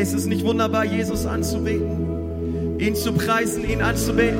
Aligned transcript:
Hey, 0.00 0.06
ist 0.06 0.14
es 0.14 0.24
nicht 0.24 0.46
wunderbar, 0.46 0.86
Jesus 0.86 1.26
anzubeten, 1.26 2.80
ihn 2.80 2.94
zu 2.96 3.12
preisen, 3.12 3.68
ihn 3.68 3.82
anzubeten? 3.82 4.38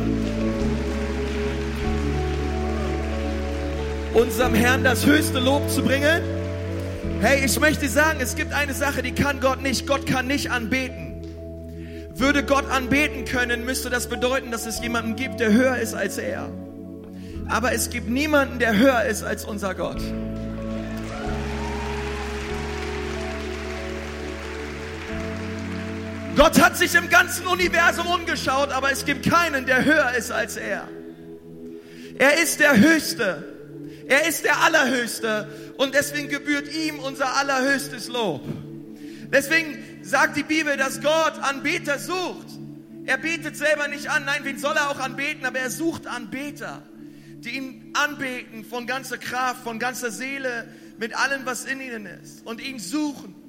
Unserem 4.14 4.54
Herrn 4.54 4.84
das 4.84 5.04
höchste 5.04 5.38
Lob 5.38 5.68
zu 5.68 5.82
bringen? 5.82 6.22
Hey, 7.20 7.44
ich 7.44 7.60
möchte 7.60 7.90
sagen, 7.90 8.20
es 8.22 8.36
gibt 8.36 8.54
eine 8.54 8.72
Sache, 8.72 9.02
die 9.02 9.12
kann 9.12 9.40
Gott 9.40 9.60
nicht. 9.60 9.86
Gott 9.86 10.06
kann 10.06 10.28
nicht 10.28 10.50
anbeten. 10.50 11.26
Würde 12.14 12.42
Gott 12.42 12.64
anbeten 12.70 13.26
können, 13.26 13.66
müsste 13.66 13.90
das 13.90 14.08
bedeuten, 14.08 14.50
dass 14.50 14.64
es 14.64 14.80
jemanden 14.80 15.14
gibt, 15.14 15.40
der 15.40 15.52
höher 15.52 15.76
ist 15.76 15.92
als 15.92 16.16
er. 16.16 16.48
Aber 17.50 17.74
es 17.74 17.90
gibt 17.90 18.08
niemanden, 18.08 18.60
der 18.60 18.78
höher 18.78 19.04
ist 19.04 19.24
als 19.24 19.44
unser 19.44 19.74
Gott. 19.74 20.00
Gott 26.40 26.58
hat 26.58 26.74
sich 26.74 26.94
im 26.94 27.10
ganzen 27.10 27.46
Universum 27.46 28.06
umgeschaut, 28.06 28.70
aber 28.70 28.90
es 28.90 29.04
gibt 29.04 29.28
keinen, 29.28 29.66
der 29.66 29.84
höher 29.84 30.14
ist 30.16 30.32
als 30.32 30.56
er. 30.56 30.88
Er 32.18 32.42
ist 32.42 32.60
der 32.60 32.78
Höchste. 32.78 33.44
Er 34.08 34.26
ist 34.26 34.46
der 34.46 34.62
Allerhöchste. 34.62 35.74
Und 35.76 35.94
deswegen 35.94 36.30
gebührt 36.30 36.74
ihm 36.74 36.98
unser 36.98 37.36
allerhöchstes 37.36 38.08
Lob. 38.08 38.40
Deswegen 39.30 39.84
sagt 40.00 40.38
die 40.38 40.42
Bibel, 40.42 40.78
dass 40.78 41.02
Gott 41.02 41.38
Anbeter 41.42 41.98
sucht. 41.98 42.46
Er 43.04 43.18
betet 43.18 43.58
selber 43.58 43.88
nicht 43.88 44.08
an. 44.08 44.24
Nein, 44.24 44.40
wen 44.44 44.58
soll 44.58 44.76
er 44.76 44.88
auch 44.88 44.98
anbeten? 44.98 45.44
Aber 45.44 45.58
er 45.58 45.68
sucht 45.68 46.06
Anbeter, 46.06 46.80
die 47.40 47.50
ihn 47.50 47.92
anbeten 47.92 48.64
von 48.64 48.86
ganzer 48.86 49.18
Kraft, 49.18 49.62
von 49.62 49.78
ganzer 49.78 50.10
Seele, 50.10 50.66
mit 50.96 51.14
allem, 51.14 51.44
was 51.44 51.66
in 51.66 51.82
ihnen 51.82 52.06
ist. 52.06 52.46
Und 52.46 52.62
ihn 52.62 52.78
suchen. 52.78 53.39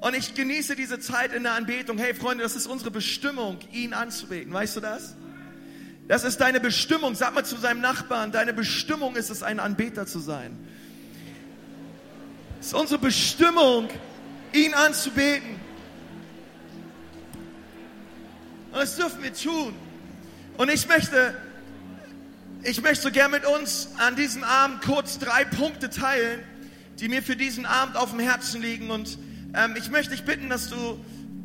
Und 0.00 0.16
ich 0.16 0.34
genieße 0.34 0.76
diese 0.76 0.98
Zeit 0.98 1.32
in 1.32 1.42
der 1.42 1.52
Anbetung. 1.52 1.98
Hey 1.98 2.14
Freunde, 2.14 2.42
das 2.42 2.56
ist 2.56 2.66
unsere 2.66 2.90
Bestimmung, 2.90 3.58
ihn 3.70 3.92
anzubeten. 3.92 4.52
Weißt 4.52 4.76
du 4.76 4.80
das? 4.80 5.14
Das 6.08 6.24
ist 6.24 6.40
deine 6.40 6.58
Bestimmung. 6.58 7.14
Sag 7.14 7.34
mal 7.34 7.44
zu 7.44 7.56
seinem 7.58 7.82
Nachbarn, 7.82 8.32
deine 8.32 8.54
Bestimmung 8.54 9.14
ist 9.14 9.28
es, 9.28 9.42
ein 9.42 9.60
Anbeter 9.60 10.06
zu 10.06 10.18
sein. 10.18 10.58
Es 12.60 12.68
ist 12.68 12.74
unsere 12.74 12.98
Bestimmung, 12.98 13.88
ihn 14.54 14.72
anzubeten. 14.72 15.60
Und 18.72 18.78
das 18.78 18.96
dürfen 18.96 19.22
wir 19.22 19.34
tun. 19.34 19.74
Und 20.56 20.70
ich 20.70 20.88
möchte, 20.88 21.34
ich 22.62 22.80
möchte 22.80 23.02
so 23.02 23.10
gern 23.10 23.30
mit 23.30 23.44
uns 23.44 23.90
an 23.98 24.16
diesem 24.16 24.44
Abend 24.44 24.82
kurz 24.82 25.18
drei 25.18 25.44
Punkte 25.44 25.90
teilen, 25.90 26.40
die 26.98 27.08
mir 27.08 27.22
für 27.22 27.36
diesen 27.36 27.66
Abend 27.66 27.96
auf 27.96 28.10
dem 28.10 28.20
Herzen 28.20 28.62
liegen. 28.62 28.90
Und 28.90 29.18
ähm, 29.54 29.74
ich 29.76 29.90
möchte 29.90 30.12
dich 30.12 30.24
bitten, 30.24 30.48
dass 30.48 30.68
du 30.68 30.98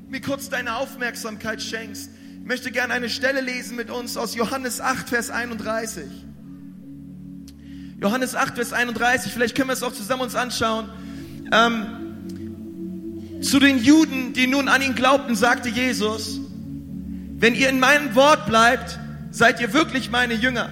mir 0.09 0.21
kurz 0.21 0.49
deine 0.49 0.75
Aufmerksamkeit 0.75 1.61
schenkst. 1.61 2.09
Ich 2.41 2.47
möchte 2.47 2.71
gerne 2.71 2.93
eine 2.93 3.09
Stelle 3.09 3.41
lesen 3.41 3.75
mit 3.75 3.89
uns 3.89 4.17
aus 4.17 4.35
Johannes 4.35 4.79
8, 4.79 5.09
Vers 5.09 5.29
31. 5.31 6.03
Johannes 7.99 8.35
8, 8.35 8.55
Vers 8.55 8.73
31, 8.73 9.31
vielleicht 9.31 9.55
können 9.55 9.69
wir 9.69 9.73
es 9.73 9.81
auch 9.81 9.93
zusammen 9.93 10.23
uns 10.23 10.35
anschauen. 10.35 10.89
Ähm, 11.51 13.41
zu 13.41 13.59
den 13.59 13.77
Juden, 13.83 14.33
die 14.33 14.47
nun 14.47 14.69
an 14.69 14.81
ihn 14.81 14.95
glaubten, 14.95 15.35
sagte 15.35 15.69
Jesus, 15.69 16.39
wenn 17.37 17.55
ihr 17.55 17.69
in 17.69 17.79
meinem 17.79 18.15
Wort 18.15 18.45
bleibt, 18.45 18.99
seid 19.31 19.59
ihr 19.59 19.73
wirklich 19.73 20.11
meine 20.11 20.33
Jünger. 20.33 20.69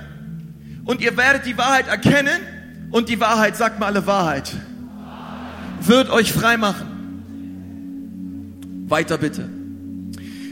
Und 0.86 1.02
ihr 1.02 1.18
werdet 1.18 1.46
die 1.46 1.58
Wahrheit 1.58 1.88
erkennen 1.88 2.40
und 2.92 3.10
die 3.10 3.20
Wahrheit, 3.20 3.56
sagt 3.56 3.80
mal 3.80 3.88
alle 3.88 4.06
Wahrheit, 4.06 4.54
wird 5.82 6.10
euch 6.10 6.32
frei 6.32 6.58
machen. 6.58 6.93
Weiter 8.88 9.18
bitte. 9.18 9.50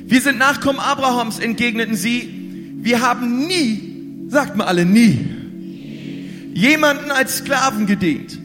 Wir 0.05 0.21
sind 0.21 0.37
Nachkommen 0.37 0.79
Abrahams, 0.79 1.39
entgegneten 1.39 1.95
sie. 1.95 2.77
Wir 2.81 3.01
haben 3.01 3.47
nie, 3.47 4.27
sagt 4.27 4.55
mal 4.57 4.65
alle 4.65 4.85
nie, 4.85 5.19
jemanden 6.53 7.11
als 7.11 7.37
Sklaven 7.37 7.85
gedient. 7.85 8.37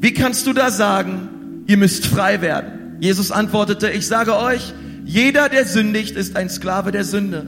Wie 0.00 0.12
kannst 0.12 0.46
du 0.46 0.52
da 0.52 0.70
sagen, 0.70 1.64
ihr 1.66 1.76
müsst 1.76 2.06
frei 2.06 2.40
werden? 2.40 2.96
Jesus 3.00 3.30
antwortete, 3.30 3.90
ich 3.90 4.06
sage 4.06 4.36
euch, 4.36 4.74
jeder, 5.04 5.48
der 5.48 5.64
sündigt, 5.64 6.16
ist 6.16 6.36
ein 6.36 6.50
Sklave 6.50 6.92
der 6.92 7.04
Sünde. 7.04 7.46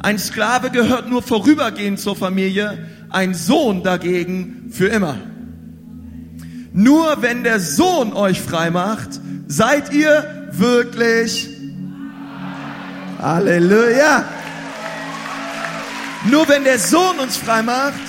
Ein 0.00 0.18
Sklave 0.18 0.70
gehört 0.70 1.08
nur 1.08 1.22
vorübergehend 1.22 1.98
zur 1.98 2.16
Familie, 2.16 2.86
ein 3.08 3.32
Sohn 3.32 3.82
dagegen 3.82 4.70
für 4.70 4.88
immer. 4.88 5.16
Nur 6.74 7.22
wenn 7.22 7.44
der 7.44 7.60
Sohn 7.60 8.12
euch 8.12 8.40
frei 8.40 8.70
macht, 8.70 9.20
seid 9.46 9.94
ihr 9.94 10.33
wirklich 10.58 11.48
Halleluja. 13.20 14.24
Nur 16.30 16.48
wenn 16.48 16.64
der 16.64 16.78
Sohn 16.78 17.18
uns 17.18 17.36
frei 17.36 17.62
macht, 17.62 18.00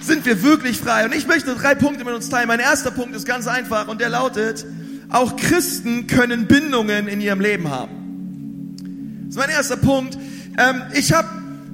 sind 0.00 0.24
wir 0.26 0.42
wirklich 0.42 0.78
frei. 0.78 1.04
Und 1.04 1.14
ich 1.14 1.26
möchte 1.26 1.54
drei 1.54 1.74
Punkte 1.74 2.04
mit 2.04 2.14
uns 2.14 2.28
teilen. 2.28 2.48
Mein 2.48 2.60
erster 2.60 2.90
Punkt 2.90 3.14
ist 3.14 3.26
ganz 3.26 3.46
einfach 3.46 3.88
und 3.88 4.00
der 4.00 4.08
lautet, 4.08 4.66
auch 5.10 5.36
Christen 5.36 6.06
können 6.06 6.46
Bindungen 6.46 7.06
in 7.06 7.20
ihrem 7.20 7.40
Leben 7.40 7.70
haben. 7.70 8.74
Das 9.26 9.36
ist 9.36 9.36
mein 9.36 9.50
erster 9.50 9.76
Punkt. 9.76 10.18
Ähm, 10.58 10.82
ich 10.94 11.12
habe, 11.12 11.28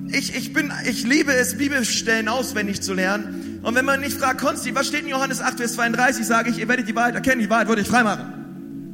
ich, 0.09 0.35
ich 0.37 0.53
bin, 0.53 0.73
ich 0.89 1.05
liebe 1.05 1.33
es, 1.33 1.57
Bibelstellen 1.57 2.29
auswendig 2.29 2.83
zu 2.83 2.95
lernen. 2.95 3.61
Und 3.63 3.75
wenn 3.75 3.85
man 3.85 4.01
nicht 4.01 4.19
fragt, 4.19 4.41
Konsti, 4.41 4.75
was 4.75 4.87
steht 4.87 5.03
in 5.03 5.09
Johannes 5.09 5.41
8, 5.41 5.59
Vers 5.59 5.75
32, 5.75 6.27
sage 6.27 6.51
ich, 6.51 6.59
ihr 6.59 6.69
werdet 6.69 6.89
die 6.89 6.95
Wahrheit 6.95 7.15
erkennen, 7.15 7.41
die 7.41 7.51
Wahrheit 7.51 7.69
wird 7.69 7.81
euch 7.81 7.89
freimachen. 7.89 8.38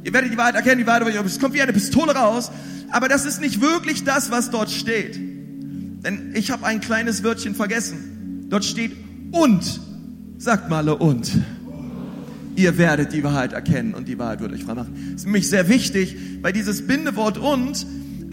Ihr 0.05 0.13
werdet 0.13 0.31
die 0.31 0.37
Wahrheit 0.37 0.55
erkennen, 0.55 0.77
die 0.77 0.87
Wahrheit 0.87 1.05
wird 1.05 1.17
euch, 1.17 1.25
es 1.25 1.39
kommt 1.39 1.55
wie 1.55 1.61
eine 1.61 1.73
Pistole 1.73 2.13
raus. 2.13 2.51
Aber 2.91 3.09
das 3.09 3.25
ist 3.25 3.41
nicht 3.41 3.59
wirklich 3.59 4.03
das, 4.03 4.29
was 4.29 4.51
dort 4.51 4.69
steht. 4.69 5.15
Denn 5.15 6.31
ich 6.35 6.51
habe 6.51 6.65
ein 6.65 6.79
kleines 6.79 7.23
Wörtchen 7.23 7.55
vergessen. 7.55 8.45
Dort 8.49 8.63
steht 8.63 8.91
und. 9.31 9.81
Sagt 10.37 10.69
mal 10.69 10.87
und 10.89 11.31
ihr 12.55 12.77
werdet 12.77 13.13
die 13.13 13.23
Wahrheit 13.23 13.53
erkennen 13.53 13.93
und 13.93 14.07
die 14.07 14.17
Wahrheit 14.17 14.41
wird 14.41 14.53
euch 14.53 14.63
frei. 14.63 14.75
Das 14.75 14.87
ist 15.15 15.25
nämlich 15.25 15.49
sehr 15.49 15.67
wichtig, 15.69 16.15
weil 16.41 16.53
dieses 16.53 16.85
Bindewort 16.87 17.37
und 17.37 17.85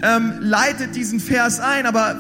ähm, 0.02 0.34
leitet 0.40 0.94
diesen 0.94 1.20
Vers 1.20 1.58
ein, 1.58 1.86
aber 1.86 2.18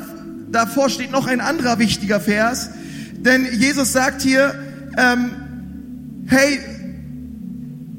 davor 0.50 0.88
steht 0.88 1.10
noch 1.10 1.26
ein 1.26 1.40
anderer 1.40 1.78
wichtiger 1.78 2.20
Vers, 2.20 2.70
denn 3.16 3.46
Jesus 3.52 3.92
sagt 3.92 4.22
hier, 4.22 4.54
ähm, 4.96 5.30
hey, 6.26 6.58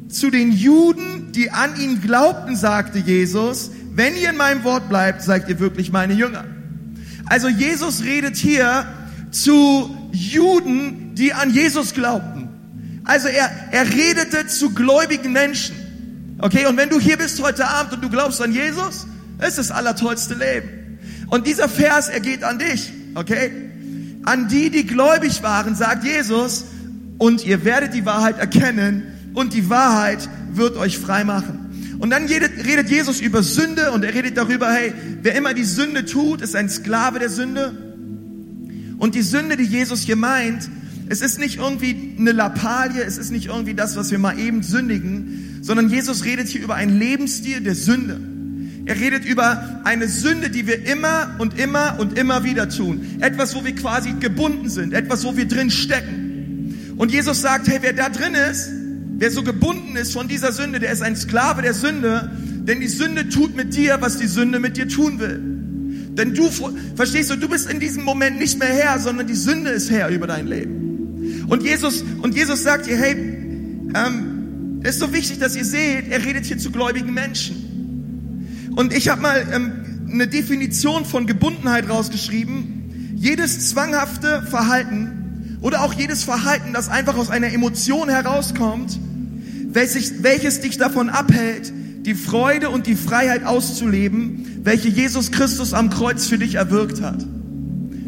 zu 0.09 0.29
den 0.29 0.51
Juden, 0.51 1.12
die 1.35 1.51
an 1.51 1.79
ihn 1.79 2.01
glaubten, 2.01 2.55
sagte 2.55 2.99
Jesus, 2.99 3.71
wenn 3.95 4.15
ihr 4.15 4.29
in 4.29 4.37
meinem 4.37 4.63
Wort 4.63 4.89
bleibt, 4.89 5.21
seid 5.21 5.47
ihr 5.49 5.59
wirklich 5.59 5.91
meine 5.91 6.13
Jünger. 6.13 6.45
Also 7.25 7.47
Jesus 7.47 8.03
redet 8.03 8.35
hier 8.35 8.85
zu 9.31 9.95
Juden, 10.11 11.15
die 11.15 11.33
an 11.33 11.51
Jesus 11.51 11.93
glaubten. 11.93 12.49
Also 13.03 13.27
er, 13.27 13.49
er 13.71 13.89
redete 13.89 14.47
zu 14.47 14.73
gläubigen 14.73 15.31
Menschen. 15.31 15.75
Okay, 16.39 16.65
und 16.65 16.77
wenn 16.77 16.89
du 16.89 16.99
hier 16.99 17.17
bist 17.17 17.41
heute 17.41 17.67
Abend 17.67 17.93
und 17.93 18.03
du 18.03 18.09
glaubst 18.09 18.41
an 18.41 18.51
Jesus, 18.51 19.07
ist 19.45 19.57
das 19.57 19.71
allertollste 19.71 20.33
Leben. 20.35 20.99
Und 21.29 21.47
dieser 21.47 21.69
Vers, 21.69 22.09
er 22.09 22.19
geht 22.19 22.43
an 22.43 22.59
dich, 22.59 22.91
okay? 23.15 23.51
An 24.23 24.47
die, 24.47 24.69
die 24.69 24.85
gläubig 24.85 25.43
waren, 25.43 25.75
sagt 25.75 26.03
Jesus, 26.03 26.65
und 27.17 27.45
ihr 27.45 27.63
werdet 27.65 27.93
die 27.93 28.05
Wahrheit 28.05 28.39
erkennen 28.39 29.12
und 29.33 29.53
die 29.53 29.69
Wahrheit 29.69 30.29
wird 30.51 30.77
euch 30.77 30.97
frei 30.97 31.23
machen. 31.23 31.63
Und 31.99 32.09
dann 32.09 32.25
redet 32.25 32.89
Jesus 32.89 33.21
über 33.21 33.43
Sünde 33.43 33.91
und 33.91 34.03
er 34.03 34.13
redet 34.13 34.37
darüber, 34.37 34.71
hey, 34.71 34.93
wer 35.21 35.35
immer 35.35 35.53
die 35.53 35.63
Sünde 35.63 36.05
tut, 36.05 36.41
ist 36.41 36.55
ein 36.55 36.69
Sklave 36.69 37.19
der 37.19 37.29
Sünde. 37.29 37.71
Und 38.97 39.15
die 39.15 39.21
Sünde, 39.21 39.57
die 39.57 39.63
Jesus 39.63 40.01
hier 40.01 40.15
meint, 40.15 40.69
es 41.09 41.21
ist 41.21 41.39
nicht 41.39 41.57
irgendwie 41.57 42.15
eine 42.17 42.31
Lappalie, 42.31 43.03
es 43.03 43.17
ist 43.17 43.31
nicht 43.31 43.47
irgendwie 43.47 43.73
das, 43.73 43.95
was 43.95 44.11
wir 44.11 44.19
mal 44.19 44.37
eben 44.39 44.63
sündigen, 44.63 45.59
sondern 45.61 45.89
Jesus 45.89 46.25
redet 46.25 46.47
hier 46.47 46.61
über 46.61 46.75
einen 46.75 46.97
Lebensstil 46.97 47.61
der 47.61 47.75
Sünde. 47.75 48.19
Er 48.85 48.99
redet 48.99 49.23
über 49.23 49.81
eine 49.85 50.09
Sünde, 50.09 50.49
die 50.49 50.67
wir 50.67 50.85
immer 50.85 51.35
und 51.39 51.57
immer 51.57 51.97
und 51.99 52.17
immer 52.17 52.43
wieder 52.43 52.67
tun. 52.67 53.17
Etwas, 53.21 53.55
wo 53.55 53.63
wir 53.63 53.75
quasi 53.75 54.13
gebunden 54.19 54.69
sind, 54.69 54.93
etwas, 54.93 55.23
wo 55.23 55.37
wir 55.37 55.47
drin 55.47 55.71
stecken. 55.71 56.95
Und 56.97 57.11
Jesus 57.11 57.41
sagt, 57.41 57.67
hey, 57.67 57.79
wer 57.81 57.93
da 57.93 58.09
drin 58.09 58.33
ist, 58.33 58.69
wer 59.17 59.31
so 59.31 59.43
gebunden 59.43 59.95
ist 59.95 60.13
von 60.13 60.27
dieser 60.27 60.51
Sünde, 60.51 60.79
der 60.79 60.91
ist 60.91 61.01
ein 61.01 61.15
Sklave 61.15 61.61
der 61.61 61.73
Sünde, 61.73 62.31
denn 62.67 62.79
die 62.79 62.87
Sünde 62.87 63.29
tut 63.29 63.55
mit 63.55 63.75
dir, 63.75 63.97
was 63.99 64.17
die 64.17 64.27
Sünde 64.27 64.59
mit 64.59 64.77
dir 64.77 64.87
tun 64.87 65.19
will. 65.19 65.39
Denn 66.15 66.33
du, 66.33 66.49
verstehst 66.95 67.31
du, 67.31 67.35
du 67.35 67.49
bist 67.49 67.69
in 67.69 67.79
diesem 67.79 68.03
Moment 68.03 68.37
nicht 68.37 68.59
mehr 68.59 68.69
Herr, 68.69 68.99
sondern 68.99 69.27
die 69.27 69.33
Sünde 69.33 69.71
ist 69.71 69.89
Herr 69.89 70.09
über 70.09 70.27
dein 70.27 70.47
Leben. 70.47 71.45
Und 71.47 71.63
Jesus, 71.63 72.03
und 72.21 72.35
Jesus 72.35 72.63
sagt 72.63 72.87
ihr, 72.87 72.97
hey, 72.97 73.15
ähm, 73.95 74.81
ist 74.83 74.99
so 74.99 75.13
wichtig, 75.13 75.39
dass 75.39 75.55
ihr 75.55 75.65
seht, 75.65 76.09
er 76.09 76.23
redet 76.23 76.45
hier 76.45 76.57
zu 76.57 76.71
gläubigen 76.71 77.13
Menschen. 77.13 78.71
Und 78.75 78.93
ich 78.93 79.09
habe 79.09 79.21
mal 79.21 79.47
ähm, 79.53 79.71
eine 80.11 80.27
Definition 80.27 81.05
von 81.05 81.25
Gebundenheit 81.25 81.89
rausgeschrieben. 81.89 83.15
Jedes 83.15 83.69
zwanghafte 83.69 84.43
Verhalten 84.43 85.22
oder 85.63 85.81
auch 85.81 85.93
jedes 85.93 86.23
Verhalten, 86.23 86.73
das 86.73 86.89
einfach 86.89 87.15
aus 87.15 87.29
einer 87.29 87.51
Emotion 87.51 88.09
herauskommt, 88.09 88.99
welches, 89.71 90.59
dich 90.59 90.77
davon 90.77 91.09
abhält, 91.09 91.73
die 92.05 92.15
Freude 92.15 92.69
und 92.69 92.85
die 92.85 92.95
Freiheit 92.95 93.45
auszuleben, 93.45 94.61
welche 94.63 94.89
Jesus 94.89 95.31
Christus 95.31 95.73
am 95.73 95.89
Kreuz 95.89 96.27
für 96.27 96.37
dich 96.37 96.55
erwirkt 96.55 97.01
hat. 97.01 97.25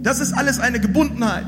Das 0.04 0.20
ist 0.20 0.34
alles 0.34 0.60
eine 0.60 0.82
Gebundenheit. 0.82 1.46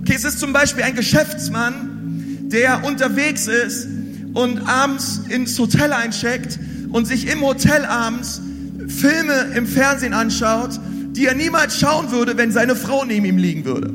Okay, 0.00 0.14
es 0.16 0.24
ist 0.24 0.40
zum 0.40 0.52
Beispiel 0.52 0.82
ein 0.82 0.96
Geschäftsmann, 0.96 2.48
der 2.50 2.84
unterwegs 2.84 3.46
ist 3.46 3.86
und 4.34 4.68
abends 4.68 5.22
ins 5.28 5.56
Hotel 5.58 5.92
eincheckt 5.92 6.58
und 6.90 7.06
sich 7.06 7.28
im 7.28 7.40
Hotel 7.40 7.84
abends 7.84 8.40
Filme 8.88 9.52
im 9.54 9.68
Fernsehen 9.68 10.12
anschaut, 10.12 10.80
die 11.12 11.26
er 11.26 11.34
niemals 11.34 11.78
schauen 11.78 12.10
würde, 12.10 12.36
wenn 12.36 12.50
seine 12.50 12.74
Frau 12.74 13.04
neben 13.04 13.24
ihm 13.24 13.38
liegen 13.38 13.64
würde. 13.64 13.94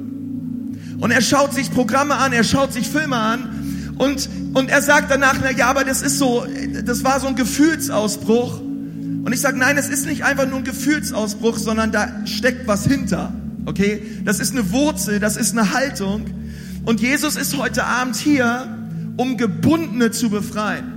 Und 1.02 1.12
er 1.12 1.22
schaut 1.22 1.54
sich 1.54 1.72
Programme 1.72 2.16
an, 2.16 2.32
er 2.32 2.44
schaut 2.44 2.72
sich 2.72 2.88
Filme 2.88 3.18
an 3.18 3.96
und, 3.98 4.30
und 4.54 4.70
er 4.70 4.82
sagt 4.82 5.12
danach, 5.12 5.36
na 5.42 5.52
ja, 5.52 5.68
aber 5.68 5.84
das 5.84 6.04
ist 6.04 6.20
so, 6.20 6.46
das 6.86 7.04
war 7.04 7.20
so 7.20 7.28
ein 7.28 7.36
Gefühlsausbruch. 7.36 8.62
Und 8.62 9.34
ich 9.34 9.42
sage, 9.42 9.58
nein, 9.58 9.78
es 9.78 9.90
ist 9.90 10.06
nicht 10.06 10.24
einfach 10.24 10.48
nur 10.48 10.60
ein 10.60 10.64
Gefühlsausbruch, 10.64 11.58
sondern 11.58 11.92
da 11.92 12.26
steckt 12.26 12.68
was 12.68 12.86
hinter. 12.86 13.34
Okay? 13.66 14.02
Das 14.26 14.40
ist 14.40 14.54
eine 14.54 14.72
Wurzel, 14.72 15.20
das 15.20 15.38
ist 15.38 15.58
eine 15.58 15.74
Haltung. 15.74 16.26
Und 16.86 17.02
Jesus 17.02 17.36
ist 17.36 17.58
heute 17.58 17.84
Abend 17.84 18.16
hier, 18.16 18.68
um 19.18 19.38
Gebundene 19.38 20.12
zu 20.12 20.30
befreien. 20.30 20.91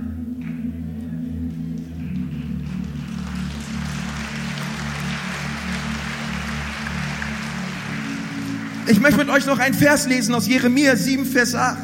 Ich 8.87 8.99
möchte 8.99 9.17
mit 9.17 9.29
euch 9.29 9.47
noch 9.47 9.57
einen 9.57 9.73
Vers 9.73 10.07
lesen 10.07 10.35
aus 10.35 10.47
Jeremia 10.47 10.95
7, 10.95 11.25
Vers 11.25 11.55
8. 11.55 11.77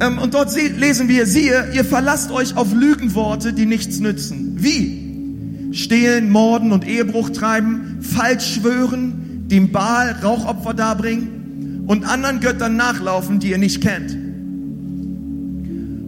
Ähm, 0.00 0.18
und 0.18 0.34
dort 0.34 0.54
lesen 0.54 1.08
wir, 1.08 1.26
siehe, 1.26 1.70
ihr 1.74 1.84
verlasst 1.84 2.30
euch 2.30 2.56
auf 2.56 2.72
Lügenworte, 2.74 3.52
die 3.52 3.64
nichts 3.66 3.98
nützen. 3.98 4.56
Wie? 4.58 5.72
Stehlen, 5.72 6.28
morden 6.28 6.72
und 6.72 6.86
Ehebruch 6.86 7.30
treiben, 7.30 7.98
falsch 8.02 8.56
schwören, 8.56 9.48
dem 9.48 9.72
Baal 9.72 10.16
Rauchopfer 10.22 10.74
darbringen 10.74 11.84
und 11.86 12.04
anderen 12.04 12.40
Göttern 12.40 12.76
nachlaufen, 12.76 13.38
die 13.38 13.50
ihr 13.50 13.58
nicht 13.58 13.80
kennt. 13.80 14.16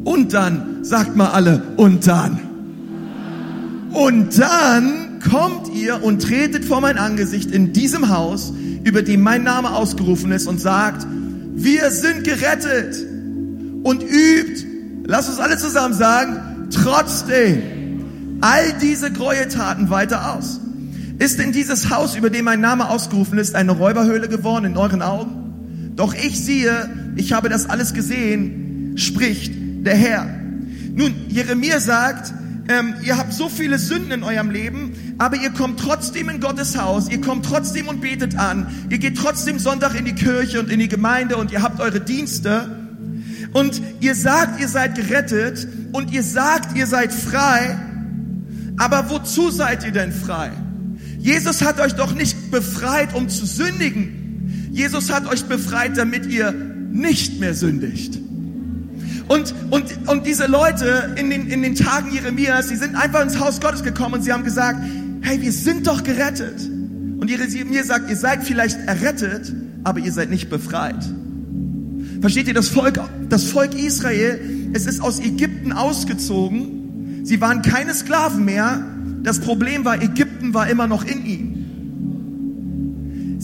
Und 0.04 0.34
dann, 0.34 0.84
sagt 0.84 1.16
mal 1.16 1.30
alle, 1.30 1.62
und 1.76 2.06
dann. 2.06 2.40
Und 3.92 4.38
dann 4.38 5.20
kommt 5.30 5.72
ihr 5.74 6.02
und 6.02 6.20
tretet 6.20 6.64
vor 6.64 6.82
mein 6.82 6.98
Angesicht 6.98 7.50
in 7.50 7.72
diesem 7.72 8.10
Haus, 8.10 8.52
über 8.84 9.02
dem 9.02 9.22
mein 9.22 9.42
Name 9.42 9.70
ausgerufen 9.70 10.30
ist 10.32 10.46
und 10.46 10.60
sagt, 10.60 11.06
wir 11.54 11.90
sind 11.90 12.24
gerettet 12.24 12.96
und 13.82 14.02
übt, 14.02 14.66
lass 15.06 15.28
uns 15.28 15.38
alle 15.38 15.56
zusammen 15.56 15.94
sagen, 15.94 16.68
trotzdem 16.70 18.38
all 18.40 18.74
diese 18.80 19.10
Gräueltaten 19.10 19.90
weiter 19.90 20.34
aus. 20.34 20.60
Ist 21.18 21.38
denn 21.38 21.52
dieses 21.52 21.90
Haus, 21.90 22.16
über 22.16 22.28
dem 22.28 22.44
mein 22.44 22.60
Name 22.60 22.90
ausgerufen 22.90 23.38
ist, 23.38 23.54
eine 23.54 23.72
Räuberhöhle 23.72 24.28
geworden 24.28 24.64
in 24.64 24.76
euren 24.76 25.00
Augen? 25.00 25.92
Doch 25.96 26.12
ich 26.12 26.44
sehe, 26.44 26.90
ich 27.16 27.32
habe 27.32 27.48
das 27.48 27.70
alles 27.70 27.94
gesehen, 27.94 28.94
spricht 28.96 29.52
der 29.86 29.94
Herr. 29.94 30.26
Nun, 30.94 31.14
Jeremia 31.28 31.80
sagt, 31.80 32.32
ähm, 32.68 32.94
ihr 33.02 33.18
habt 33.18 33.32
so 33.32 33.48
viele 33.48 33.78
Sünden 33.78 34.10
in 34.10 34.22
eurem 34.22 34.50
Leben, 34.50 35.14
aber 35.18 35.36
ihr 35.36 35.50
kommt 35.50 35.80
trotzdem 35.80 36.28
in 36.28 36.40
Gottes 36.40 36.78
Haus, 36.78 37.10
ihr 37.10 37.20
kommt 37.20 37.44
trotzdem 37.44 37.88
und 37.88 38.00
betet 38.00 38.38
an, 38.38 38.86
ihr 38.90 38.98
geht 38.98 39.18
trotzdem 39.18 39.58
Sonntag 39.58 39.94
in 39.94 40.04
die 40.06 40.14
Kirche 40.14 40.60
und 40.60 40.70
in 40.70 40.80
die 40.80 40.88
Gemeinde 40.88 41.36
und 41.36 41.52
ihr 41.52 41.62
habt 41.62 41.80
eure 41.80 42.00
Dienste 42.00 42.84
und 43.52 43.82
ihr 44.00 44.14
sagt, 44.14 44.60
ihr 44.60 44.68
seid 44.68 44.94
gerettet 44.94 45.68
und 45.92 46.10
ihr 46.10 46.22
sagt, 46.22 46.76
ihr 46.76 46.86
seid 46.86 47.12
frei, 47.12 47.78
aber 48.78 49.10
wozu 49.10 49.50
seid 49.50 49.84
ihr 49.84 49.92
denn 49.92 50.12
frei? 50.12 50.50
Jesus 51.18 51.62
hat 51.62 51.80
euch 51.80 51.94
doch 51.94 52.14
nicht 52.14 52.50
befreit, 52.50 53.14
um 53.14 53.28
zu 53.28 53.46
sündigen. 53.46 54.70
Jesus 54.72 55.12
hat 55.12 55.26
euch 55.26 55.44
befreit, 55.44 55.96
damit 55.96 56.26
ihr 56.26 56.52
nicht 56.52 57.40
mehr 57.40 57.54
sündigt. 57.54 58.18
Und, 59.28 59.54
und, 59.70 60.08
und 60.08 60.26
diese 60.26 60.46
Leute 60.46 61.14
in 61.16 61.30
den, 61.30 61.48
in 61.48 61.62
den 61.62 61.74
Tagen 61.74 62.12
Jeremias, 62.12 62.68
die 62.68 62.76
sind 62.76 62.94
einfach 62.94 63.22
ins 63.22 63.38
Haus 63.40 63.60
Gottes 63.60 63.82
gekommen 63.82 64.14
und 64.14 64.22
sie 64.22 64.32
haben 64.32 64.44
gesagt, 64.44 64.80
hey, 65.22 65.40
wir 65.40 65.52
sind 65.52 65.86
doch 65.86 66.02
gerettet. 66.02 66.60
Und 67.18 67.30
Jeremia 67.30 67.84
sagt, 67.84 68.10
ihr 68.10 68.16
seid 68.16 68.44
vielleicht 68.44 68.78
errettet, 68.86 69.52
aber 69.82 70.00
ihr 70.00 70.12
seid 70.12 70.28
nicht 70.28 70.50
befreit. 70.50 71.02
Versteht 72.20 72.48
ihr, 72.48 72.54
das 72.54 72.68
Volk, 72.68 73.00
das 73.28 73.44
Volk 73.44 73.74
Israel, 73.74 74.40
es 74.74 74.86
ist 74.86 75.00
aus 75.00 75.20
Ägypten 75.20 75.72
ausgezogen. 75.72 77.20
Sie 77.24 77.40
waren 77.40 77.62
keine 77.62 77.94
Sklaven 77.94 78.44
mehr. 78.44 78.84
Das 79.22 79.40
Problem 79.40 79.86
war, 79.86 80.02
Ägypten 80.02 80.52
war 80.52 80.68
immer 80.68 80.86
noch 80.86 81.04
in 81.04 81.24
ihnen. 81.24 81.53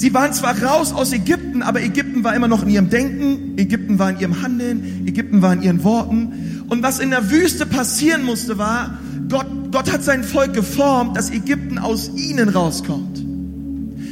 Sie 0.00 0.14
waren 0.14 0.32
zwar 0.32 0.58
raus 0.62 0.94
aus 0.94 1.12
Ägypten, 1.12 1.60
aber 1.60 1.82
Ägypten 1.82 2.24
war 2.24 2.34
immer 2.34 2.48
noch 2.48 2.62
in 2.62 2.70
ihrem 2.70 2.88
Denken, 2.88 3.58
Ägypten 3.58 3.98
war 3.98 4.08
in 4.08 4.18
ihrem 4.18 4.40
Handeln, 4.40 5.06
Ägypten 5.06 5.42
war 5.42 5.52
in 5.52 5.60
ihren 5.60 5.84
Worten. 5.84 6.64
Und 6.70 6.82
was 6.82 7.00
in 7.00 7.10
der 7.10 7.30
Wüste 7.30 7.66
passieren 7.66 8.22
musste, 8.22 8.56
war, 8.56 8.98
Gott, 9.28 9.44
Gott 9.70 9.92
hat 9.92 10.02
sein 10.02 10.24
Volk 10.24 10.54
geformt, 10.54 11.18
dass 11.18 11.28
Ägypten 11.28 11.76
aus 11.76 12.12
ihnen 12.16 12.48
rauskommt. 12.48 13.22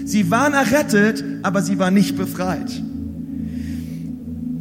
Sie 0.05 0.31
waren 0.31 0.53
errettet, 0.53 1.25
aber 1.43 1.63
sie 1.63 1.79
waren 1.79 1.95
nicht 1.95 2.19
befreit. 2.19 2.83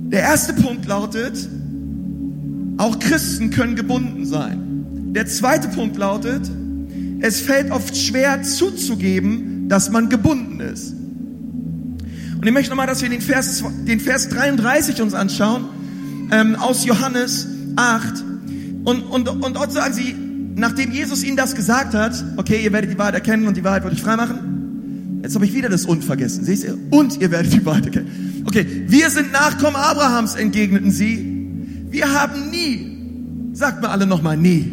Der 0.10 0.22
erste 0.22 0.54
Punkt 0.54 0.86
lautet, 0.86 1.50
auch 2.78 3.00
Christen 3.00 3.50
können 3.50 3.76
gebunden 3.76 4.26
sein. 4.26 5.12
Der 5.14 5.26
zweite 5.26 5.68
Punkt 5.68 5.98
lautet, 5.98 6.50
es 7.20 7.42
fällt 7.42 7.70
oft 7.72 7.98
schwer 7.98 8.44
zuzugeben, 8.44 9.68
dass 9.68 9.92
man 9.92 10.08
gebunden 10.08 10.62
ist. 10.62 10.97
Und 12.38 12.46
ich 12.46 12.54
möchte 12.54 12.70
nochmal, 12.70 12.88
dass 12.88 13.02
wir 13.02 13.10
den 13.10 13.22
Vers, 13.22 13.64
den 13.88 14.00
Vers 14.00 14.30
33 14.30 15.02
uns 15.02 15.14
anschauen, 15.14 15.66
ähm, 16.32 16.56
aus 16.56 16.86
Johannes 16.86 17.48
8. 17.76 18.24
Und, 18.84 19.02
und, 19.04 19.28
und 19.28 19.56
dort 19.56 19.72
sagen 19.72 19.94
sie, 19.94 20.16
nachdem 20.56 20.92
Jesus 20.92 21.24
ihnen 21.24 21.36
das 21.36 21.56
gesagt 21.56 21.94
hat, 21.94 22.14
okay, 22.38 22.64
ihr 22.64 22.72
werdet 22.74 22.92
die 22.92 22.98
Wahrheit 22.98 23.16
erkennen 23.16 23.48
und 23.48 23.58
die 23.58 23.64
Wahrheit 23.64 23.84
wird 23.84 23.94
euch 23.94 24.02
freimachen. 24.02 25.20
Jetzt 25.24 25.36
habe 25.36 25.46
ich 25.46 25.54
wieder 25.54 25.68
das 25.68 25.86
Und 25.86 26.04
vergessen. 26.04 26.46
Seht 26.46 26.64
ihr? 26.64 26.78
Und 26.92 27.20
ihr 27.20 27.32
werdet 27.32 27.54
die 27.54 27.66
Wahrheit 27.66 27.86
erkennen. 27.86 28.44
Okay, 28.46 28.66
wir 28.88 29.10
sind 29.10 29.32
Nachkommen 29.32 29.76
Abrahams, 29.76 30.36
entgegneten 30.36 30.92
sie. 30.92 31.38
Wir 31.90 32.14
haben 32.14 32.50
nie, 32.52 33.54
sagt 33.54 33.82
mir 33.82 33.90
alle 33.90 34.06
nochmal, 34.06 34.38
nie, 34.38 34.72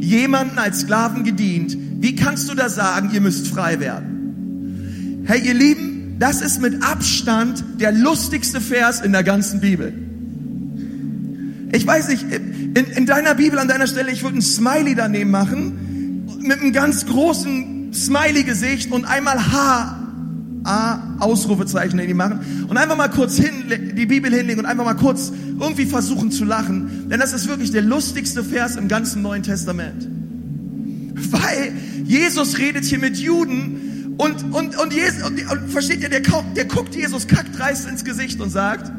jemanden 0.00 0.58
als 0.58 0.80
Sklaven 0.80 1.24
gedient. 1.24 1.76
Wie 2.00 2.16
kannst 2.16 2.50
du 2.50 2.54
da 2.54 2.68
sagen, 2.68 3.10
ihr 3.12 3.20
müsst 3.20 3.46
frei 3.48 3.78
werden? 3.78 5.22
Hey, 5.24 5.40
ihr 5.46 5.54
Lieben, 5.54 5.89
das 6.20 6.42
ist 6.42 6.60
mit 6.60 6.84
Abstand 6.84 7.64
der 7.80 7.92
lustigste 7.92 8.60
Vers 8.60 9.00
in 9.00 9.12
der 9.12 9.24
ganzen 9.24 9.60
Bibel. 9.60 9.90
Ich 11.72 11.86
weiß 11.86 12.08
nicht, 12.08 12.26
in, 12.30 12.74
in 12.74 13.06
deiner 13.06 13.34
Bibel 13.34 13.58
an 13.58 13.68
deiner 13.68 13.86
Stelle, 13.86 14.10
ich 14.10 14.22
würde 14.22 14.36
ein 14.36 14.42
Smiley 14.42 14.94
daneben 14.94 15.30
machen, 15.30 16.26
mit 16.42 16.60
einem 16.60 16.74
ganz 16.74 17.06
großen 17.06 17.94
Smiley-Gesicht 17.94 18.92
und 18.92 19.06
einmal 19.06 19.50
H, 19.50 19.96
A, 20.64 20.98
Ausrufezeichen 21.20 21.98
in 21.98 22.08
die 22.08 22.12
machen 22.12 22.66
und 22.68 22.76
einfach 22.76 22.98
mal 22.98 23.08
kurz 23.08 23.38
hin, 23.38 23.64
die 23.96 24.04
Bibel 24.04 24.30
hinlegen 24.30 24.60
und 24.60 24.66
einfach 24.66 24.84
mal 24.84 24.96
kurz 24.96 25.32
irgendwie 25.58 25.86
versuchen 25.86 26.30
zu 26.30 26.44
lachen. 26.44 27.08
Denn 27.08 27.18
das 27.18 27.32
ist 27.32 27.48
wirklich 27.48 27.70
der 27.70 27.82
lustigste 27.82 28.44
Vers 28.44 28.76
im 28.76 28.88
ganzen 28.88 29.22
Neuen 29.22 29.42
Testament. 29.42 30.06
Weil 31.30 31.72
Jesus 32.04 32.58
redet 32.58 32.84
hier 32.84 32.98
mit 32.98 33.16
Juden 33.16 33.89
und, 34.20 34.52
und, 34.52 34.76
und, 34.76 34.92
Jesus, 34.92 35.22
und, 35.22 35.50
und 35.50 35.72
versteht 35.72 36.02
ihr, 36.02 36.10
der, 36.10 36.20
der 36.20 36.66
guckt 36.66 36.94
Jesus 36.94 37.26
kackdreist 37.26 37.88
ins 37.88 38.04
Gesicht 38.04 38.38
und 38.38 38.50
sagt, 38.50 38.92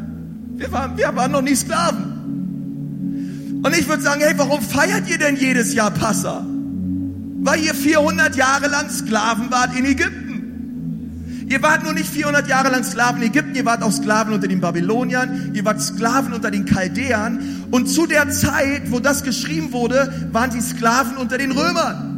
wir 0.55 0.71
waren, 0.71 0.97
wir 0.97 1.15
waren 1.15 1.31
noch 1.31 1.43
nie 1.43 1.55
Sklaven. 1.55 3.61
Und 3.63 3.77
ich 3.77 3.87
würde 3.87 4.01
sagen, 4.01 4.21
hey, 4.21 4.33
warum 4.37 4.63
feiert 4.63 5.07
ihr 5.11 5.19
denn 5.19 5.35
jedes 5.35 5.75
Jahr 5.75 5.91
Passa? 5.91 6.43
Weil 6.47 7.59
ihr 7.59 7.75
400 7.75 8.35
Jahre 8.35 8.67
lang 8.67 8.89
Sklaven 8.89 9.51
wart 9.51 9.77
in 9.77 9.85
Ägypten. 9.85 11.45
Ihr 11.47 11.61
wart 11.61 11.83
nur 11.83 11.93
nicht 11.93 12.09
400 12.09 12.47
Jahre 12.47 12.71
lang 12.71 12.83
Sklaven 12.83 13.21
in 13.21 13.27
Ägypten, 13.27 13.53
ihr 13.53 13.65
wart 13.65 13.83
auch 13.83 13.91
Sklaven 13.91 14.33
unter 14.33 14.47
den 14.47 14.59
Babyloniern, 14.59 15.51
ihr 15.53 15.63
wart 15.65 15.83
Sklaven 15.83 16.33
unter 16.33 16.49
den 16.49 16.65
Chaldäern. 16.65 17.67
Und 17.69 17.85
zu 17.85 18.07
der 18.07 18.31
Zeit, 18.31 18.89
wo 18.89 18.99
das 18.99 19.23
geschrieben 19.23 19.71
wurde, 19.71 20.29
waren 20.31 20.49
die 20.49 20.61
Sklaven 20.61 21.17
unter 21.17 21.37
den 21.37 21.51
Römern. 21.51 22.10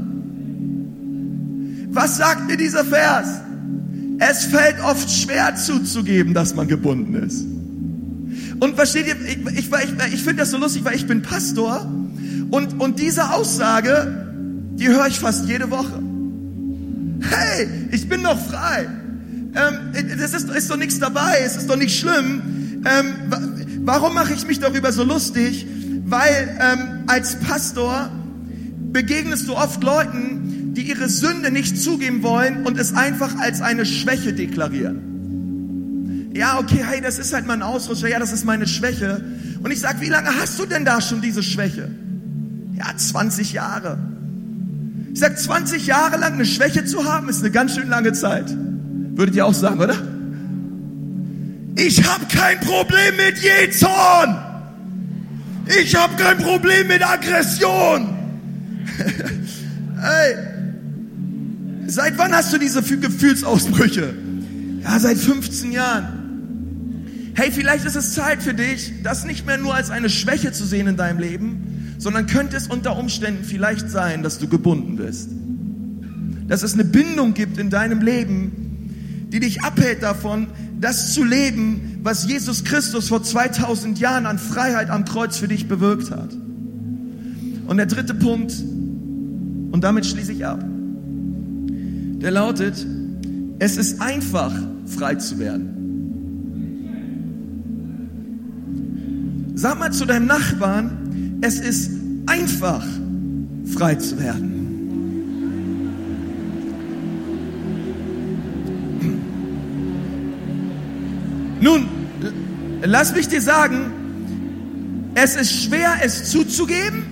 Was 1.93 2.17
sagt 2.17 2.47
mir 2.47 2.57
dieser 2.57 2.83
Vers? 2.83 3.27
Es 4.19 4.45
fällt 4.45 4.79
oft 4.83 5.09
schwer 5.09 5.55
zuzugeben, 5.55 6.33
dass 6.33 6.55
man 6.55 6.67
gebunden 6.67 7.15
ist. 7.15 7.45
Und 8.59 8.75
versteht 8.75 9.07
ihr, 9.07 9.15
ich, 9.25 9.59
ich, 9.59 9.71
ich, 9.71 10.13
ich 10.13 10.23
finde 10.23 10.37
das 10.37 10.51
so 10.51 10.57
lustig, 10.57 10.83
weil 10.85 10.95
ich 10.95 11.07
bin 11.07 11.21
Pastor 11.21 11.87
und, 12.51 12.79
und 12.79 12.99
diese 12.99 13.31
Aussage, 13.31 14.25
die 14.75 14.87
höre 14.87 15.07
ich 15.07 15.19
fast 15.19 15.47
jede 15.47 15.69
Woche. 15.69 16.01
Hey, 17.21 17.67
ich 17.91 18.07
bin 18.09 18.23
doch 18.23 18.39
frei. 18.39 18.87
Ähm, 19.55 20.17
das 20.19 20.33
ist, 20.33 20.49
ist 20.49 20.69
doch 20.69 20.77
nichts 20.77 20.99
dabei, 20.99 21.39
es 21.45 21.55
ist 21.55 21.69
doch 21.69 21.77
nicht 21.77 21.97
schlimm. 21.97 22.41
Ähm, 22.85 23.05
warum 23.85 24.13
mache 24.13 24.33
ich 24.33 24.47
mich 24.47 24.59
darüber 24.59 24.91
so 24.91 25.03
lustig? 25.03 25.67
weil 26.05 26.57
ähm, 26.59 27.03
als 27.07 27.39
Pastor 27.39 28.09
begegnest 28.91 29.47
du 29.47 29.55
oft 29.55 29.83
Leuten, 29.83 30.52
die 30.75 30.81
ihre 30.81 31.07
Sünde 31.09 31.51
nicht 31.51 31.81
zugeben 31.81 32.23
wollen 32.23 32.65
und 32.65 32.79
es 32.79 32.93
einfach 32.93 33.37
als 33.39 33.61
eine 33.61 33.85
Schwäche 33.85 34.33
deklarieren. 34.33 36.31
Ja, 36.35 36.57
okay, 36.57 36.83
hey, 36.83 36.99
das 36.99 37.19
ist 37.19 37.31
halt 37.33 37.45
mein 37.45 37.61
Ausrutscher, 37.61 38.07
ja, 38.09 38.17
das 38.17 38.33
ist 38.33 38.43
meine 38.43 38.67
Schwäche. 38.67 39.23
Und 39.61 39.71
ich 39.71 39.79
sag, 39.79 40.01
wie 40.01 40.09
lange 40.09 40.29
hast 40.39 40.57
du 40.59 40.65
denn 40.65 40.83
da 40.83 40.99
schon 40.99 41.21
diese 41.21 41.43
Schwäche? 41.43 41.91
Ja, 42.75 42.85
20 42.95 43.53
Jahre. 43.53 43.99
Ich 45.13 45.19
sag, 45.19 45.37
20 45.37 45.85
Jahre 45.85 46.17
lang 46.17 46.33
eine 46.33 46.45
Schwäche 46.45 46.85
zu 46.85 47.05
haben, 47.05 47.29
ist 47.29 47.41
eine 47.41 47.51
ganz 47.51 47.75
schön 47.75 47.87
lange 47.87 48.13
Zeit. 48.13 48.45
Würdet 49.15 49.35
ihr 49.35 49.45
auch 49.45 49.53
sagen, 49.53 49.79
oder? 49.79 49.95
Ich 51.75 52.03
habe 52.03 52.25
kein 52.25 52.59
Problem 52.59 53.15
mit 53.15 53.37
Jezorn. 53.37 54.37
Ich 55.81 55.95
habe 55.95 56.15
kein 56.15 56.37
Problem 56.39 56.87
mit 56.87 57.07
Aggression. 57.07 58.09
hey, 60.01 60.52
seit 61.87 62.17
wann 62.17 62.33
hast 62.33 62.53
du 62.53 62.57
diese 62.57 62.81
Gefühlsausbrüche? 62.81 64.13
Ja, 64.83 64.99
seit 64.99 65.17
15 65.17 65.71
Jahren. 65.71 66.23
Hey, 67.35 67.51
vielleicht 67.51 67.85
ist 67.85 67.95
es 67.95 68.13
Zeit 68.13 68.43
für 68.43 68.53
dich, 68.53 68.91
das 69.01 69.25
nicht 69.25 69.45
mehr 69.45 69.57
nur 69.57 69.73
als 69.73 69.89
eine 69.89 70.09
Schwäche 70.09 70.51
zu 70.51 70.65
sehen 70.65 70.87
in 70.87 70.97
deinem 70.97 71.19
Leben, 71.19 71.95
sondern 71.97 72.27
könnte 72.27 72.57
es 72.57 72.67
unter 72.67 72.97
Umständen 72.97 73.43
vielleicht 73.43 73.89
sein, 73.89 74.23
dass 74.23 74.37
du 74.37 74.47
gebunden 74.47 74.97
bist. 74.97 75.29
Dass 76.47 76.61
es 76.61 76.73
eine 76.73 76.83
Bindung 76.83 77.33
gibt 77.33 77.57
in 77.57 77.69
deinem 77.69 78.01
Leben, 78.01 79.27
die 79.29 79.39
dich 79.39 79.63
abhält 79.63 80.03
davon, 80.03 80.47
das 80.79 81.13
zu 81.13 81.23
leben, 81.23 81.99
was 82.03 82.27
Jesus 82.27 82.65
Christus 82.65 83.07
vor 83.07 83.23
2000 83.23 83.97
Jahren 83.97 84.25
an 84.25 84.37
Freiheit 84.37 84.89
am 84.89 85.05
Kreuz 85.05 85.37
für 85.37 85.47
dich 85.47 85.67
bewirkt 85.67 86.11
hat. 86.11 86.33
Und 87.65 87.77
der 87.77 87.85
dritte 87.85 88.13
Punkt, 88.13 88.53
und 89.71 89.81
damit 89.81 90.05
schließe 90.05 90.33
ich 90.33 90.45
ab, 90.45 90.63
der 92.23 92.31
lautet, 92.31 92.73
es 93.59 93.77
ist 93.77 94.01
einfach, 94.01 94.51
frei 94.85 95.15
zu 95.15 95.37
werden. 95.39 95.69
Sag 99.55 99.77
mal 99.77 99.91
zu 99.91 100.05
deinem 100.05 100.25
Nachbarn, 100.25 101.37
es 101.41 101.59
ist 101.59 101.91
einfach, 102.25 102.85
frei 103.65 103.95
zu 103.95 104.17
werden. 104.19 104.51
Nun, 111.59 111.87
lass 112.83 113.13
mich 113.15 113.27
dir 113.27 113.41
sagen, 113.41 113.91
es 115.15 115.35
ist 115.35 115.63
schwer, 115.63 115.95
es 116.01 116.31
zuzugeben. 116.31 117.03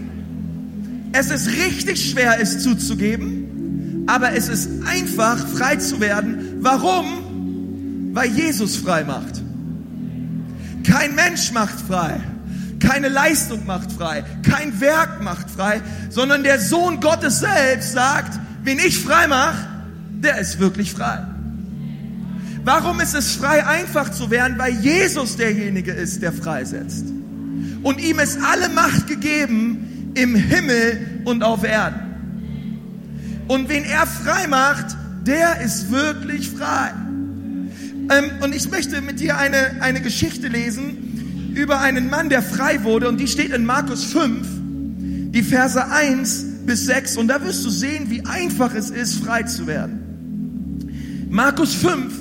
Es 1.13 1.29
ist 1.29 1.49
richtig 1.49 2.11
schwer, 2.11 2.39
es 2.41 2.63
zuzugeben. 2.63 3.50
Aber 4.11 4.33
es 4.33 4.49
ist 4.49 4.69
einfach, 4.85 5.37
frei 5.47 5.77
zu 5.77 6.01
werden. 6.01 6.57
Warum? 6.59 8.09
Weil 8.13 8.29
Jesus 8.29 8.75
frei 8.75 9.05
macht. 9.05 9.41
Kein 10.85 11.15
Mensch 11.15 11.53
macht 11.53 11.79
frei. 11.79 12.19
Keine 12.81 13.07
Leistung 13.07 13.65
macht 13.65 13.89
frei. 13.93 14.25
Kein 14.43 14.81
Werk 14.81 15.23
macht 15.23 15.49
frei. 15.49 15.81
Sondern 16.09 16.43
der 16.43 16.59
Sohn 16.59 16.99
Gottes 16.99 17.39
selbst 17.39 17.93
sagt, 17.93 18.37
wen 18.65 18.79
ich 18.79 18.99
frei 18.99 19.29
mache, 19.29 19.65
der 20.21 20.39
ist 20.39 20.59
wirklich 20.59 20.91
frei. 20.91 21.25
Warum 22.65 22.99
ist 22.99 23.15
es 23.15 23.31
frei, 23.35 23.65
einfach 23.65 24.11
zu 24.11 24.29
werden? 24.29 24.57
Weil 24.57 24.73
Jesus 24.81 25.37
derjenige 25.37 25.93
ist, 25.93 26.21
der 26.21 26.33
freisetzt. 26.33 27.05
Und 27.81 28.01
ihm 28.01 28.19
ist 28.19 28.39
alle 28.43 28.67
Macht 28.67 29.07
gegeben 29.07 30.11
im 30.15 30.35
Himmel 30.35 31.21
und 31.23 31.43
auf 31.43 31.63
Erden. 31.63 32.10
Und 33.51 33.67
wen 33.67 33.83
er 33.83 34.07
frei 34.07 34.47
macht, 34.47 34.95
der 35.25 35.59
ist 35.59 35.91
wirklich 35.91 36.51
frei. 36.51 36.93
Ähm, 38.09 38.31
und 38.41 38.55
ich 38.55 38.71
möchte 38.71 39.01
mit 39.01 39.19
dir 39.19 39.37
eine, 39.37 39.81
eine 39.81 39.99
Geschichte 39.99 40.47
lesen 40.47 41.51
über 41.53 41.81
einen 41.81 42.09
Mann, 42.09 42.29
der 42.29 42.43
frei 42.43 42.81
wurde. 42.85 43.09
Und 43.09 43.19
die 43.19 43.27
steht 43.27 43.51
in 43.51 43.65
Markus 43.65 44.05
5, 44.05 44.47
die 45.33 45.43
Verse 45.43 45.85
1 45.85 46.45
bis 46.65 46.85
6. 46.85 47.17
Und 47.17 47.27
da 47.27 47.43
wirst 47.43 47.65
du 47.65 47.69
sehen, 47.69 48.09
wie 48.09 48.25
einfach 48.25 48.73
es 48.73 48.89
ist, 48.89 49.21
frei 49.21 49.43
zu 49.43 49.67
werden. 49.67 51.27
Markus 51.29 51.75
5, 51.75 52.13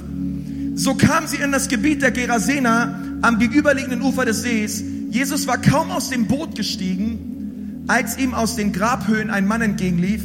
so 0.74 0.96
kam 0.96 1.28
sie 1.28 1.36
in 1.36 1.52
das 1.52 1.68
Gebiet 1.68 2.02
der 2.02 2.10
Gerasena 2.10 3.00
am 3.22 3.38
gegenüberliegenden 3.38 4.02
Ufer 4.02 4.24
des 4.24 4.42
Sees. 4.42 4.82
Jesus 5.10 5.46
war 5.46 5.58
kaum 5.58 5.92
aus 5.92 6.10
dem 6.10 6.26
Boot 6.26 6.56
gestiegen, 6.56 7.84
als 7.86 8.18
ihm 8.18 8.34
aus 8.34 8.56
den 8.56 8.72
Grabhöhen 8.72 9.30
ein 9.30 9.46
Mann 9.46 9.62
entgegenlief, 9.62 10.22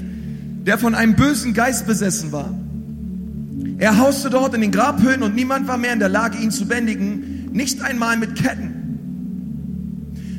der 0.66 0.78
von 0.78 0.96
einem 0.96 1.16
bösen 1.16 1.54
Geist 1.54 1.86
besessen 1.86 2.32
war. 2.32 2.54
Er 3.78 3.98
hauste 3.98 4.30
dort 4.30 4.54
in 4.56 4.62
den 4.62 4.72
Grabhöhen 4.72 5.22
und 5.22 5.36
niemand 5.36 5.68
war 5.68 5.78
mehr 5.78 5.94
in 5.94 6.00
der 6.00 6.10
Lage, 6.10 6.38
ihn 6.38 6.52
zu 6.52 6.66
bändigen, 6.66 7.50
nicht 7.52 7.82
einmal 7.82 8.18
mit 8.18 8.36
Ketten. 8.36 8.72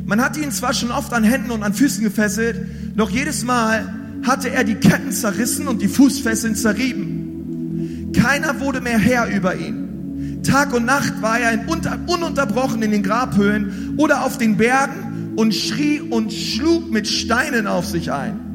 Man 0.05 0.23
hatte 0.23 0.41
ihn 0.41 0.53
zwar 0.53 0.73
schon 0.75 0.91
oft 0.91 1.13
an 1.13 1.25
Händen 1.25 1.51
und 1.51 1.63
an 1.63 1.75
Füßen 1.75 2.03
gefesselt, 2.03 2.69
doch 2.97 3.11
jedes 3.11 3.45
Mal 3.45 3.93
hatte 4.23 4.51
er 4.51 4.65
die 4.65 4.77
Ketten 4.77 5.13
zerrissen 5.13 5.69
und 5.69 5.83
die 5.83 5.89
Fußfesseln 5.89 6.57
zerrieben. 6.57 8.13
Keiner 8.15 8.61
wurde 8.61 8.81
mehr 8.81 8.99
Herr 8.99 9.29
über 9.29 9.55
ihn. 9.57 10.43
Tag 10.43 10.73
und 10.73 10.85
Nacht 10.87 11.21
war 11.23 11.39
er 11.39 11.59
ununterbrochen 12.07 12.83
in 12.83 12.91
den 12.91 13.03
Grabhöhlen 13.03 13.95
oder 13.97 14.25
auf 14.25 14.39
den 14.39 14.57
Bergen 14.57 15.35
und 15.37 15.55
schrie 15.55 16.01
und 16.01 16.33
schlug 16.33 16.91
mit 16.91 17.07
Steinen 17.07 17.67
auf 17.67 17.87
sich 17.87 18.13
ein. 18.13 18.46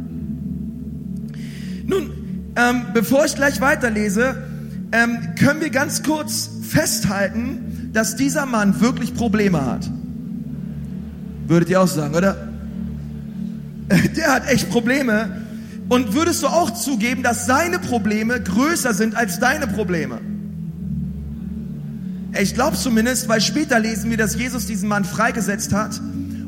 Nun, 1.86 2.10
ähm, 2.56 2.88
bevor 2.94 3.26
ich 3.26 3.36
gleich 3.36 3.62
weiterlese, 3.62 4.44
ähm, 4.92 5.36
können 5.40 5.62
wir 5.62 5.70
ganz 5.70 6.04
kurz 6.04 6.50
festhalten, 6.68 7.90
dass 7.94 8.16
dieser 8.16 8.46
Mann 8.46 8.82
wirklich 8.82 9.14
Probleme 9.14 9.66
hat. 9.66 9.90
Würdet 11.48 11.70
ihr 11.70 11.82
auch 11.82 11.88
sagen, 11.88 12.16
oder? 12.16 12.50
Der 14.16 14.34
hat 14.34 14.48
echt 14.50 14.70
Probleme. 14.70 15.42
Und 15.90 16.14
würdest 16.14 16.44
du 16.44 16.48
auch 16.48 16.72
zugeben, 16.72 17.24
dass 17.24 17.46
seine 17.46 17.78
Probleme 17.80 18.40
größer 18.42 18.94
sind 18.94 19.16
als 19.16 19.40
deine 19.40 19.68
Probleme? 19.68 20.20
Ich 22.40 22.54
glaube 22.54 22.78
zumindest, 22.78 23.28
weil 23.28 23.42
später 23.42 23.78
lesen 23.80 24.10
wir, 24.10 24.18
dass 24.18 24.38
Jesus 24.38 24.66
diesen 24.66 24.88
Mann 24.88 25.04
freigesetzt 25.04 25.74
hat 25.74 26.00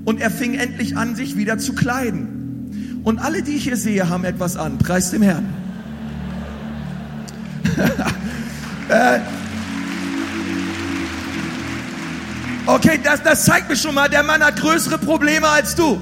und 0.06 0.22
er 0.22 0.32
fing 0.32 0.54
endlich 0.54 0.96
an, 0.96 1.16
sich 1.16 1.36
wieder 1.36 1.58
zu 1.58 1.74
kleiden. 1.74 2.43
Und 3.04 3.20
alle, 3.20 3.44
die 3.44 3.52
ich 3.52 3.64
hier 3.64 3.78
sehe, 3.78 4.10
haben 4.10 4.24
etwas 4.24 4.56
an. 4.56 4.78
Preis 4.78 5.12
dem 5.12 5.22
Herrn. 5.22 5.54
Äh. 8.90 9.22
okay, 12.66 13.00
das, 13.02 13.24
das 13.24 13.46
zeigt 13.46 13.70
mir 13.70 13.78
schon 13.78 13.96
mal, 13.96 14.10
der 14.10 14.24
Mann 14.24 14.44
hat 14.44 14.60
größere 14.60 14.98
Probleme 14.98 15.48
als 15.48 15.74
du. 15.76 16.02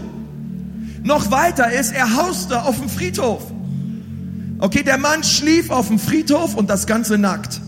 Noch 1.03 1.29
weiter 1.29 1.71
ist, 1.71 1.93
er 1.93 2.15
hauste 2.15 2.63
auf 2.63 2.79
dem 2.79 2.89
Friedhof. 2.89 3.51
Okay, 4.57 4.81
der 4.83 4.97
Mann 4.97 5.23
schlief 5.23 5.69
auf 5.69 5.87
dem 5.87 5.99
Friedhof 5.99 6.55
und 6.55 6.71
das 6.71 6.87
Ganze 6.87 7.19
nackt. 7.19 7.61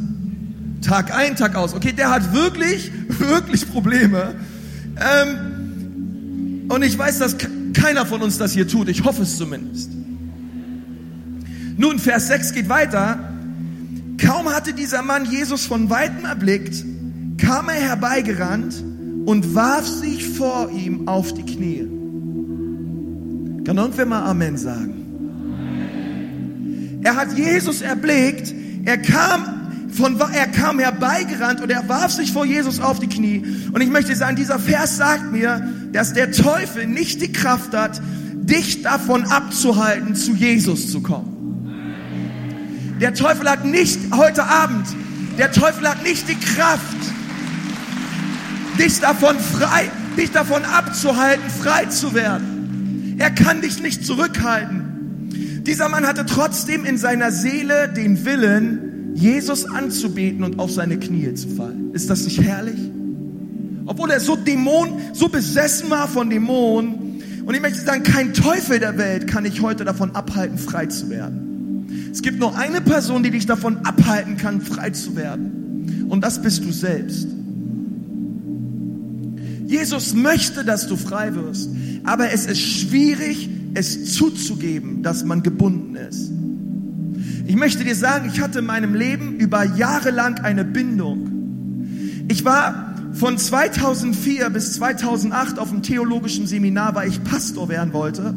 Tag 0.82 1.16
ein, 1.16 1.36
Tag 1.36 1.56
aus. 1.56 1.76
Okay, 1.76 1.94
der 1.94 2.10
hat 2.10 2.34
wirklich, 2.34 2.92
wirklich 3.08 3.72
Probleme. 3.72 4.34
Ähm, 4.98 6.66
und 6.70 6.84
ich 6.84 6.98
weiß, 6.98 7.20
dass 7.20 7.38
keiner 7.74 8.06
von 8.06 8.22
uns 8.22 8.38
das 8.38 8.54
hier 8.54 8.68
tut. 8.68 8.90
Ich 8.90 9.04
hoffe 9.04 9.24
es 9.24 9.38
zumindest. 9.38 9.92
Nun, 11.78 12.00
Vers 12.00 12.28
6 12.28 12.54
geht 12.54 12.70
weiter. 12.70 13.20
Kaum 14.18 14.50
hatte 14.50 14.74
dieser 14.74 15.02
Mann 15.02 15.26
Jesus 15.26 15.66
von 15.66 15.90
weitem 15.90 16.26
erblickt, 16.26 16.86
kam 17.38 17.68
er 17.70 17.76
herbeigerannt 17.76 18.76
und 19.26 19.56
warf 19.56 19.88
sich 19.88 20.28
vor 20.30 20.70
ihm 20.72 21.08
auf 21.08 21.34
die 21.34 21.44
Knie. 21.44 21.88
Kann 23.66 23.78
irgendwer 23.78 24.06
mal 24.06 24.24
Amen 24.24 24.58
sagen? 24.58 25.00
Er 27.04 27.16
hat 27.16 27.38
Jesus 27.38 27.82
erblickt, 27.82 28.54
er 28.86 28.98
kam 28.98 29.90
von, 29.92 30.20
er 30.20 30.48
kam 30.48 30.80
herbeigerannt 30.80 31.62
und 31.62 31.70
er 31.70 31.88
warf 31.88 32.12
sich 32.12 32.32
vor 32.32 32.46
Jesus 32.46 32.80
auf 32.80 33.00
die 33.00 33.08
Knie. 33.08 33.44
Und 33.72 33.82
ich 33.82 33.90
möchte 33.90 34.16
sagen, 34.16 34.36
dieser 34.36 34.60
Vers 34.60 34.98
sagt 34.98 35.32
mir, 35.32 35.68
dass 35.94 36.14
der 36.14 36.32
Teufel 36.32 36.88
nicht 36.88 37.22
die 37.22 37.32
Kraft 37.32 37.74
hat, 37.74 38.02
dich 38.34 38.82
davon 38.82 39.24
abzuhalten, 39.26 40.16
zu 40.16 40.34
Jesus 40.34 40.92
zu 40.92 41.02
kommen. 41.02 41.30
Der 43.00 43.14
Teufel 43.14 43.50
hat 43.50 43.64
nicht 43.64 44.00
heute 44.14 44.44
Abend, 44.44 44.86
der 45.38 45.52
Teufel 45.52 45.88
hat 45.88 46.04
nicht 46.04 46.28
die 46.28 46.36
Kraft, 46.36 46.82
dich 48.78 49.00
davon 49.00 49.38
frei, 49.40 49.90
dich 50.18 50.32
davon 50.32 50.64
abzuhalten, 50.66 51.50
frei 51.50 51.86
zu 51.86 52.14
werden. 52.14 53.16
Er 53.20 53.32
kann 53.32 53.62
dich 53.62 53.82
nicht 53.82 54.06
zurückhalten. 54.06 55.62
Dieser 55.64 55.90
Mann 55.90 56.06
hatte 56.06 56.26
trotzdem 56.26 56.86
in 56.86 56.98
seiner 56.98 57.32
Seele 57.32 57.88
den 57.88 58.26
Willen, 58.26 59.14
Jesus 59.16 59.66
anzubeten 59.66 60.44
und 60.44 60.60
auf 60.60 60.72
seine 60.72 60.98
Knie 60.98 61.34
zu 61.36 61.50
fallen. 61.50 61.94
Ist 61.94 62.10
das 62.10 62.26
nicht 62.26 62.42
herrlich? 62.42 62.93
Obwohl 63.86 64.12
er 64.12 64.20
so 64.20 64.36
Dämon, 64.36 65.00
so 65.14 65.28
besessen 65.28 65.90
war 65.90 66.08
von 66.08 66.30
Dämonen 66.30 67.22
Und 67.46 67.54
ich 67.54 67.62
möchte 67.62 67.82
sagen, 67.82 68.04
kein 68.04 68.34
Teufel 68.34 68.80
der 68.80 68.98
Welt 68.98 69.28
kann 69.28 69.44
dich 69.44 69.62
heute 69.62 69.84
davon 69.84 70.16
abhalten, 70.16 70.58
frei 70.58 70.86
zu 70.86 71.10
werden. 71.10 71.88
Es 72.12 72.22
gibt 72.22 72.40
nur 72.40 72.58
eine 72.58 72.82
Person, 72.82 73.24
die 73.24 73.32
dich 73.32 73.46
davon 73.46 73.78
abhalten 73.86 74.38
kann, 74.38 74.62
frei 74.62 74.92
zu 74.92 75.16
werden. 75.16 76.08
Und 76.10 76.22
das 76.24 76.42
bist 76.42 76.64
du 76.64 76.72
selbst. 76.72 77.28
Jesus 79.66 80.14
möchte, 80.14 80.64
dass 80.64 80.88
du 80.88 80.96
frei 80.96 81.34
wirst. 81.36 81.70
Aber 82.04 82.32
es 82.32 82.46
ist 82.46 82.62
schwierig, 82.62 83.50
es 83.74 84.14
zuzugeben, 84.14 85.02
dass 85.04 85.24
man 85.24 85.42
gebunden 85.42 85.96
ist. 85.96 86.32
Ich 87.48 87.56
möchte 87.56 87.84
dir 87.84 87.96
sagen, 87.96 88.30
ich 88.34 88.40
hatte 88.40 88.60
in 88.60 88.66
meinem 88.66 88.94
Leben 88.94 89.38
über 89.38 89.64
Jahre 89.64 90.12
lang 90.12 90.40
eine 90.40 90.64
Bindung. 90.64 92.26
Ich 92.28 92.46
war 92.46 92.93
von 93.14 93.38
2004 93.38 94.50
bis 94.50 94.74
2008 94.74 95.60
auf 95.60 95.70
dem 95.70 95.82
theologischen 95.82 96.48
Seminar, 96.48 96.96
weil 96.96 97.10
ich 97.10 97.24
Pastor 97.24 97.70
werden 97.70 97.94
wollte. 97.94 98.34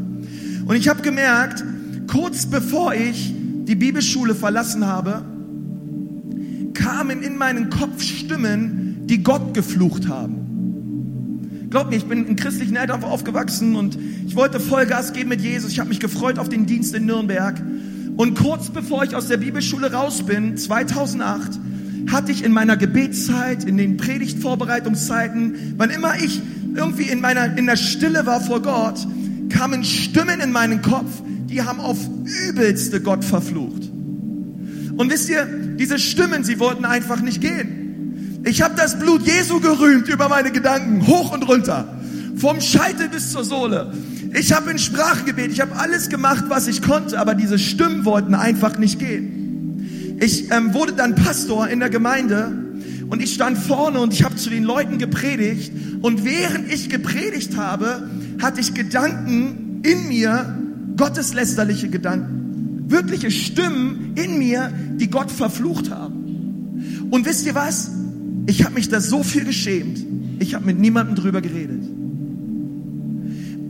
Und 0.67 0.77
ich 0.77 0.89
habe 0.89 1.03
gemerkt, 1.03 1.65
kurz 2.07 2.47
bevor 2.47 2.95
ich 2.95 3.35
die 3.65 3.75
Bibelschule 3.75 4.35
verlassen 4.35 4.87
habe, 4.87 5.25
kamen 6.75 7.23
in 7.23 7.37
meinen 7.39 7.71
Kopf 7.71 8.03
Stimmen, 8.03 9.07
die 9.07 9.23
Gott 9.23 9.55
geflucht 9.55 10.09
haben. 10.09 11.67
Glaub 11.71 11.91
mir, 11.91 11.97
ich 11.97 12.07
bin 12.07 12.27
in 12.27 12.37
christlichen 12.37 12.77
Eltern 12.77 13.03
aufgewachsen 13.03 13.75
und 13.77 13.99
ich 14.27 14.37
wollte 14.37 14.61
Vollgas 14.61 15.13
geben 15.13 15.31
mit 15.31 15.41
Jesus. 15.41 15.73
Ich 15.73 15.81
habe 15.81 15.89
mich 15.89 16.01
gefreut 16.01 16.39
auf 16.39 16.49
den 16.49 16.67
Dienst 16.67 16.95
in 16.95 17.07
Nürnberg. 17.07 17.61
Und 18.17 18.39
kurz 18.39 18.71
bevor 18.71 19.05
ich 19.05 19.15
aus 19.15 19.29
der 19.29 19.37
Bibelschule 19.37 19.93
raus 19.93 20.23
bin, 20.23 20.57
2008, 20.57 21.59
hatte 22.11 22.33
ich 22.33 22.45
in 22.45 22.53
meiner 22.53 22.77
Gebetszeit, 22.77 23.65
in 23.65 23.77
den 23.77 23.97
Predigtvorbereitungszeiten, 23.97 25.75
wann 25.77 25.91
immer 25.91 26.15
ich 26.17 26.41
irgendwie 26.75 27.05
in 27.05 27.21
meiner, 27.21 27.57
in 27.57 27.67
der 27.67 27.77
Stille 27.77 28.27
war 28.27 28.41
vor 28.41 28.63
Gott, 28.63 29.07
kamen 29.49 29.85
Stimmen 29.85 30.41
in 30.41 30.53
meinen 30.53 30.83
Kopf, 30.83 31.11
die 31.49 31.63
haben 31.63 31.81
auf 31.81 31.99
übelste 32.49 33.01
Gott 33.01 33.25
verflucht. 33.25 33.91
Und 34.97 35.11
wisst 35.11 35.29
ihr, 35.29 35.47
diese 35.79 35.99
Stimmen, 35.99 36.45
sie 36.45 36.59
wollten 36.59 36.85
einfach 36.85 37.21
nicht 37.21 37.41
gehen. 37.41 38.43
Ich 38.45 38.63
habe 38.63 38.75
das 38.77 38.99
Blut 38.99 39.27
Jesu 39.27 39.61
gerühmt 39.61 40.09
über 40.09 40.29
meine 40.29 40.53
Gedanken, 40.53 41.07
hoch 41.07 41.33
und 41.33 41.49
runter, 41.49 41.99
vom 42.37 42.61
Scheitel 42.61 43.09
bis 43.09 43.33
zur 43.33 43.45
Sohle. 43.45 43.93
Ich 44.35 44.53
habe 44.53 44.71
in 44.71 44.79
Sprache 44.79 45.25
gebetet, 45.25 45.53
ich 45.53 45.61
habe 45.61 45.77
alles 45.77 46.09
gemacht, 46.09 46.45
was 46.49 46.69
ich 46.69 46.83
konnte, 46.83 47.19
aber 47.19 47.35
diese 47.35 47.59
Stimmen 47.59 48.05
wollten 48.05 48.35
einfach 48.35 48.79
nicht 48.79 48.99
gehen. 48.99 49.36
Ich 50.19 50.51
ähm, 50.51 50.73
wurde 50.75 50.93
dann 50.93 51.15
Pastor 51.15 51.69
in 51.69 51.81
der 51.81 51.91
Gemeinde 51.91 52.53
und 53.09 53.23
ich 53.23 53.35
stand 53.35 53.59
vorne 53.59 54.01
und 54.01 54.13
ich 54.13 54.25
habe 54.25 54.37
zu 54.37 54.51
den 54.51 54.65
Leuten 54.65 54.99
gepredigt. 54.99 55.73
Und 56.03 56.25
während 56.25 56.73
ich 56.73 56.89
gepredigt 56.89 57.57
habe, 57.57 58.09
hatte 58.41 58.61
ich 58.61 58.75
Gedanken 58.75 59.81
in 59.83 60.09
mir, 60.09 60.59
gotteslästerliche 60.97 61.89
Gedanken. 61.89 62.85
Wirkliche 62.89 63.31
Stimmen 63.31 64.13
in 64.15 64.39
mir, 64.39 64.73
die 64.97 65.11
Gott 65.11 65.31
verflucht 65.31 65.91
haben. 65.91 67.09
Und 67.11 67.27
wisst 67.27 67.47
ihr 67.47 67.55
was? 67.55 67.91
Ich 68.47 68.65
habe 68.65 68.75
mich 68.75 68.89
da 68.89 69.01
so 69.01 69.23
viel 69.23 69.45
geschämt. 69.45 69.99
Ich 70.39 70.55
habe 70.55 70.67
mit 70.67 70.79
niemandem 70.79 71.17
drüber 71.17 71.41
geredet. 71.41 71.83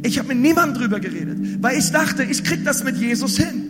Ich 0.03 0.19
habe 0.19 0.29
mit 0.29 0.39
niemandem 0.39 0.83
drüber 0.83 1.01
geredet, 1.01 1.39
weil 1.61 1.79
ich 1.79 1.91
dachte, 1.91 2.23
ich 2.23 2.45
krieg 2.45 2.65
das 2.65 2.85
mit 2.85 2.97
Jesus 2.97 3.37
hin. 3.37 3.66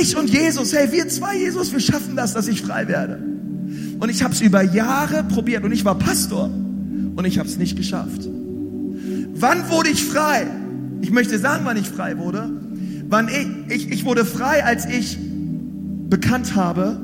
Ich 0.00 0.16
und 0.16 0.30
Jesus, 0.30 0.72
hey, 0.72 0.90
wir 0.92 1.08
zwei, 1.08 1.36
Jesus, 1.36 1.72
wir 1.72 1.80
schaffen 1.80 2.16
das, 2.16 2.32
dass 2.32 2.48
ich 2.48 2.62
frei 2.62 2.88
werde. 2.88 3.18
Und 3.98 4.08
ich 4.08 4.22
habe 4.22 4.32
es 4.32 4.40
über 4.40 4.62
Jahre 4.62 5.24
probiert 5.24 5.62
und 5.62 5.72
ich 5.72 5.84
war 5.84 5.98
Pastor 5.98 6.44
und 6.46 7.24
ich 7.26 7.38
habe 7.38 7.48
es 7.48 7.58
nicht 7.58 7.76
geschafft. 7.76 8.28
Wann 9.34 9.68
wurde 9.68 9.90
ich 9.90 10.02
frei? 10.04 10.46
Ich 11.02 11.10
möchte 11.10 11.38
sagen, 11.38 11.64
wann 11.64 11.76
ich 11.76 11.88
frei 11.88 12.18
wurde. 12.18 12.50
Wann 13.08 13.28
ich, 13.28 13.74
ich, 13.74 13.92
ich 13.92 14.04
wurde 14.04 14.24
frei, 14.24 14.64
als 14.64 14.86
ich 14.86 15.18
bekannt 16.08 16.54
habe, 16.54 16.98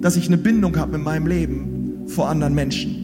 dass 0.00 0.16
ich 0.16 0.26
eine 0.26 0.36
Bindung 0.38 0.76
habe 0.76 0.92
mit 0.92 1.02
meinem 1.02 1.26
Leben 1.26 2.04
vor 2.06 2.28
anderen 2.28 2.54
Menschen. 2.54 2.96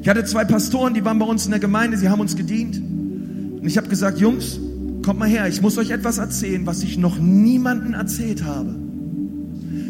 Ich 0.00 0.08
hatte 0.08 0.24
zwei 0.24 0.44
Pastoren, 0.44 0.94
die 0.94 1.04
waren 1.04 1.18
bei 1.18 1.26
uns 1.26 1.44
in 1.44 1.50
der 1.50 1.60
Gemeinde, 1.60 1.96
sie 1.96 2.08
haben 2.08 2.20
uns 2.20 2.36
gedient. 2.36 2.78
Und 2.78 3.66
ich 3.66 3.76
habe 3.76 3.88
gesagt, 3.88 4.18
Jungs, 4.18 4.60
kommt 5.06 5.20
mal 5.20 5.28
her, 5.28 5.46
ich 5.46 5.62
muss 5.62 5.78
euch 5.78 5.90
etwas 5.90 6.18
erzählen, 6.18 6.66
was 6.66 6.82
ich 6.82 6.98
noch 6.98 7.16
niemandem 7.16 7.94
erzählt 7.94 8.42
habe. 8.42 8.74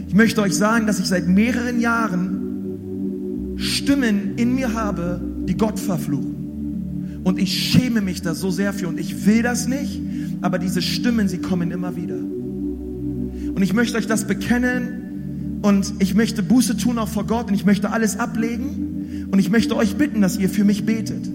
Ich 0.06 0.14
möchte 0.14 0.42
euch 0.42 0.54
sagen, 0.54 0.86
dass 0.86 0.98
ich 0.98 1.06
seit 1.06 1.26
mehreren 1.26 1.80
Jahren 1.80 3.54
Stimmen 3.56 4.34
in 4.36 4.54
mir 4.54 4.74
habe, 4.74 5.18
die 5.48 5.56
Gott 5.56 5.80
verfluchen. 5.80 7.22
Und 7.24 7.38
ich 7.38 7.50
schäme 7.50 8.02
mich 8.02 8.20
da 8.20 8.34
so 8.34 8.50
sehr 8.50 8.74
für 8.74 8.88
und 8.88 9.00
ich 9.00 9.24
will 9.24 9.42
das 9.42 9.66
nicht, 9.66 10.02
aber 10.42 10.58
diese 10.58 10.82
Stimmen, 10.82 11.28
sie 11.28 11.38
kommen 11.38 11.70
immer 11.70 11.96
wieder. 11.96 12.16
Und 12.16 13.62
ich 13.62 13.72
möchte 13.72 13.96
euch 13.96 14.06
das 14.06 14.26
bekennen 14.26 15.60
und 15.62 15.94
ich 15.98 16.14
möchte 16.14 16.42
Buße 16.42 16.76
tun 16.76 16.98
auch 16.98 17.08
vor 17.08 17.26
Gott 17.26 17.48
und 17.48 17.54
ich 17.54 17.64
möchte 17.64 17.90
alles 17.90 18.18
ablegen 18.18 19.28
und 19.30 19.38
ich 19.38 19.48
möchte 19.48 19.76
euch 19.76 19.96
bitten, 19.96 20.20
dass 20.20 20.36
ihr 20.36 20.50
für 20.50 20.64
mich 20.64 20.84
betet. 20.84 21.26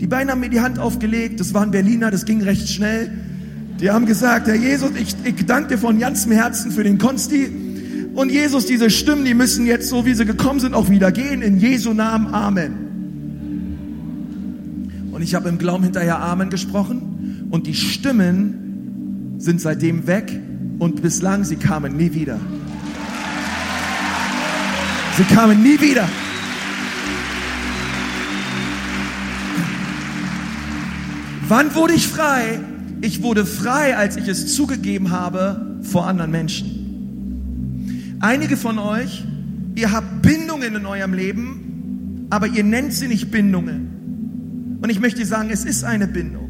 Die 0.00 0.06
beiden 0.06 0.30
haben 0.30 0.40
mir 0.40 0.48
die 0.48 0.60
Hand 0.60 0.78
aufgelegt, 0.78 1.40
das 1.40 1.54
waren 1.54 1.72
Berliner, 1.72 2.10
das 2.10 2.24
ging 2.24 2.40
recht 2.42 2.68
schnell. 2.68 3.10
Die 3.80 3.90
haben 3.90 4.06
gesagt, 4.06 4.46
Herr 4.46 4.54
Jesus, 4.54 4.90
ich, 5.00 5.14
ich 5.24 5.46
danke 5.46 5.70
dir 5.70 5.78
von 5.78 5.98
ganzem 5.98 6.32
Herzen 6.32 6.70
für 6.70 6.84
den 6.84 6.98
Konsti. 6.98 7.48
Und 8.14 8.30
Jesus, 8.30 8.66
diese 8.66 8.90
Stimmen, 8.90 9.24
die 9.24 9.34
müssen 9.34 9.66
jetzt, 9.66 9.88
so 9.88 10.04
wie 10.04 10.14
sie 10.14 10.24
gekommen 10.24 10.60
sind, 10.60 10.74
auch 10.74 10.88
wieder 10.88 11.12
gehen. 11.12 11.42
In 11.42 11.58
Jesu 11.58 11.92
Namen, 11.92 12.34
Amen. 12.34 12.88
Und 15.12 15.22
ich 15.22 15.34
habe 15.34 15.48
im 15.48 15.58
Glauben 15.58 15.84
hinterher 15.84 16.20
Amen 16.20 16.48
gesprochen. 16.50 17.48
Und 17.50 17.66
die 17.66 17.74
Stimmen 17.74 19.34
sind 19.38 19.60
seitdem 19.60 20.06
weg. 20.06 20.40
Und 20.78 21.02
bislang, 21.02 21.44
sie 21.44 21.56
kamen 21.56 21.96
nie 21.96 22.14
wieder. 22.14 22.38
Sie 25.16 25.24
kamen 25.24 25.62
nie 25.62 25.80
wieder. 25.80 26.08
Wann 31.48 31.74
wurde 31.74 31.94
ich 31.94 32.06
frei? 32.06 32.60
Ich 33.00 33.22
wurde 33.22 33.46
frei, 33.46 33.96
als 33.96 34.16
ich 34.16 34.28
es 34.28 34.54
zugegeben 34.54 35.10
habe 35.10 35.78
vor 35.82 36.06
anderen 36.06 36.30
Menschen. 36.30 38.16
Einige 38.20 38.58
von 38.58 38.78
euch, 38.78 39.24
ihr 39.74 39.90
habt 39.90 40.20
Bindungen 40.20 40.76
in 40.76 40.84
eurem 40.84 41.14
Leben, 41.14 42.26
aber 42.28 42.48
ihr 42.48 42.64
nennt 42.64 42.92
sie 42.92 43.08
nicht 43.08 43.30
Bindungen. 43.30 44.78
Und 44.82 44.90
ich 44.90 45.00
möchte 45.00 45.24
sagen, 45.24 45.48
es 45.50 45.64
ist 45.64 45.84
eine 45.84 46.06
Bindung. 46.06 46.48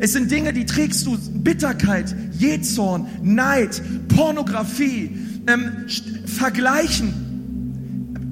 Es 0.00 0.12
sind 0.12 0.28
Dinge, 0.28 0.52
die 0.52 0.66
trägst 0.66 1.06
du, 1.06 1.16
Bitterkeit, 1.34 2.14
Jezorn, 2.32 3.06
Neid, 3.22 3.80
Pornografie, 4.08 5.16
ähm, 5.46 5.86
Vergleichen, 6.26 7.14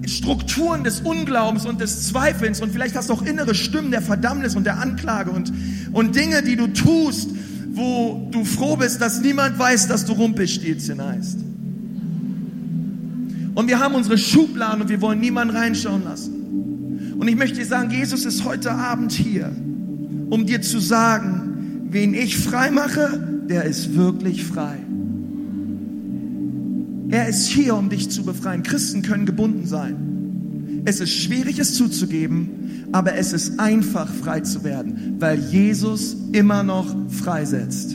Strukturen 0.08 0.84
des 0.84 1.00
Unglaubens 1.00 1.66
und 1.66 1.80
des 1.80 2.08
Zweifelns 2.08 2.60
und 2.60 2.72
vielleicht 2.72 2.96
hast 2.96 3.08
du 3.08 3.14
auch 3.14 3.22
innere 3.22 3.54
Stimmen 3.54 3.90
der 3.90 4.02
Verdammnis 4.02 4.56
und 4.56 4.64
der 4.64 4.78
Anklage 4.80 5.30
und, 5.30 5.52
und 5.92 6.14
Dinge, 6.16 6.42
die 6.42 6.56
du 6.56 6.68
tust, 6.68 7.30
wo 7.72 8.28
du 8.30 8.44
froh 8.44 8.76
bist, 8.76 9.00
dass 9.00 9.20
niemand 9.20 9.58
weiß, 9.58 9.88
dass 9.88 10.04
du 10.04 10.12
Rumpelstilzchen 10.12 11.02
heißt. 11.02 11.38
Und 13.54 13.68
wir 13.68 13.78
haben 13.78 13.94
unsere 13.94 14.18
Schubladen 14.18 14.82
und 14.82 14.88
wir 14.88 15.00
wollen 15.00 15.20
niemanden 15.20 15.56
reinschauen 15.56 16.04
lassen. 16.04 17.14
Und 17.18 17.28
ich 17.28 17.36
möchte 17.36 17.58
dir 17.58 17.66
sagen, 17.66 17.90
Jesus 17.90 18.24
ist 18.24 18.44
heute 18.44 18.72
Abend 18.72 19.12
hier, 19.12 19.52
um 20.30 20.46
dir 20.46 20.60
zu 20.60 20.80
sagen, 20.80 21.88
wen 21.90 22.14
ich 22.14 22.36
frei 22.36 22.70
mache, 22.70 23.44
der 23.48 23.64
ist 23.64 23.94
wirklich 23.94 24.44
frei. 24.44 24.78
Er 27.14 27.28
ist 27.28 27.46
hier, 27.46 27.76
um 27.76 27.90
dich 27.90 28.10
zu 28.10 28.24
befreien. 28.24 28.64
Christen 28.64 29.02
können 29.02 29.24
gebunden 29.24 29.68
sein. 29.68 30.82
Es 30.84 30.98
ist 30.98 31.12
schwierig, 31.12 31.60
es 31.60 31.76
zuzugeben, 31.76 32.88
aber 32.90 33.14
es 33.14 33.32
ist 33.32 33.60
einfach, 33.60 34.12
frei 34.12 34.40
zu 34.40 34.64
werden, 34.64 35.14
weil 35.20 35.38
Jesus 35.38 36.16
immer 36.32 36.64
noch 36.64 36.92
freisetzt. 37.08 37.94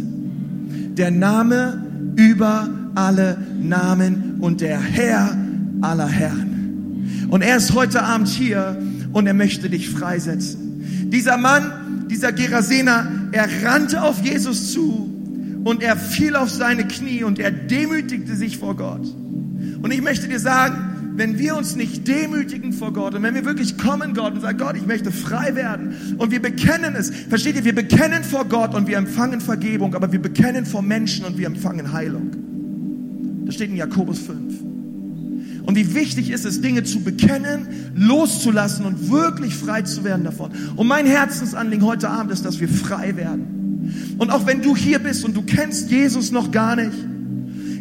Der 0.96 1.12
Name 1.12 1.86
über 2.16 2.70
alle 2.96 3.38
Namen 3.62 4.38
und 4.40 4.62
der 4.62 4.80
Herr 4.80 5.38
aller 5.82 6.08
Herren. 6.08 7.28
Und 7.30 7.42
er 7.42 7.58
ist 7.58 7.74
heute 7.74 8.02
Abend 8.02 8.30
hier 8.30 8.82
und 9.12 9.28
er 9.28 9.34
möchte 9.34 9.70
dich 9.70 9.90
freisetzen. 9.90 11.10
Dieser 11.12 11.36
Mann, 11.36 12.08
dieser 12.10 12.32
Gerasener, 12.32 13.06
er 13.34 13.50
rannte 13.66 14.02
auf 14.02 14.24
Jesus 14.24 14.72
zu 14.72 15.19
und 15.64 15.84
er 15.84 15.98
fiel 15.98 16.36
auf 16.36 16.50
seine 16.50 16.88
Knie 16.88 17.24
und 17.24 17.40
er 17.40 17.52
demütigte 17.52 18.36
sich 18.36 18.58
vor 18.58 18.76
Gott. 18.76 19.06
Und 19.82 19.92
ich 19.92 20.02
möchte 20.02 20.28
dir 20.28 20.40
sagen, 20.40 21.14
wenn 21.16 21.38
wir 21.38 21.58
uns 21.58 21.76
nicht 21.76 22.08
demütigen 22.08 22.72
vor 22.72 22.94
Gott 22.94 23.14
und 23.14 23.24
wenn 23.24 23.36
wir 23.36 23.46
wirklich 23.46 23.78
kommen, 23.78 24.14
Gott, 24.14 24.34
und 24.36 24.42
sagen, 24.42 24.58
Gott, 24.58 24.78
ich 24.78 24.86
möchte 24.86 25.12
frei 25.12 25.54
werden 25.54 26.16
und 26.18 26.32
wir 26.32 26.42
bekennen 26.42 26.96
es, 26.96 27.12
versteht 27.12 27.56
ihr, 27.56 27.66
wir 27.66 27.76
bekennen 27.76 28.24
vor 28.24 28.46
Gott 28.46 28.74
und 28.74 28.88
wir 28.88 28.98
empfangen 28.98 29.42
Vergebung, 29.42 29.96
aber 29.96 30.12
wir 30.14 30.22
bekennen 30.22 30.66
vor 30.66 30.82
Menschen 30.82 31.26
und 31.26 31.38
wir 31.38 31.48
empfangen 31.48 31.92
Heilung. 31.92 32.32
Das 33.46 33.56
steht 33.56 33.70
in 33.70 33.76
Jakobus 33.76 34.20
5. 34.20 34.62
Und 35.66 35.76
wie 35.76 35.94
wichtig 35.94 36.32
ist 36.32 36.46
es, 36.46 36.62
Dinge 36.62 36.84
zu 36.84 37.04
bekennen, 37.04 37.68
loszulassen 37.96 38.86
und 38.86 39.12
wirklich 39.12 39.54
frei 39.54 39.82
zu 39.82 40.04
werden 40.04 40.24
davon. 40.24 40.52
Und 40.78 40.88
mein 40.88 41.06
Herzensanliegen 41.06 41.86
heute 41.86 42.10
Abend 42.10 42.32
ist, 42.32 42.46
dass 42.46 42.60
wir 42.60 42.70
frei 42.70 43.18
werden. 43.18 43.59
Und 44.18 44.32
auch 44.32 44.46
wenn 44.46 44.62
du 44.62 44.76
hier 44.76 45.00
bist 45.00 45.24
und 45.26 45.36
du 45.36 45.42
kennst 45.42 45.90
Jesus 45.90 46.32
noch 46.32 46.52
gar 46.52 46.76
nicht, 46.76 46.92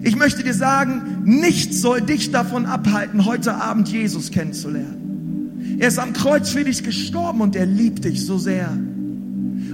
ich 0.02 0.16
möchte 0.16 0.42
dir 0.42 0.54
sagen, 0.54 1.22
nichts 1.24 1.80
soll 1.80 2.00
dich 2.00 2.30
davon 2.30 2.66
abhalten, 2.66 3.24
heute 3.24 3.54
Abend 3.54 3.88
Jesus 3.88 4.30
kennenzulernen. 4.30 5.76
Er 5.78 5.88
ist 5.88 5.98
am 5.98 6.12
Kreuz 6.12 6.50
für 6.50 6.64
dich 6.64 6.82
gestorben 6.82 7.40
und 7.40 7.56
er 7.56 7.66
liebt 7.66 8.04
dich 8.04 8.24
so 8.24 8.38
sehr. 8.38 8.70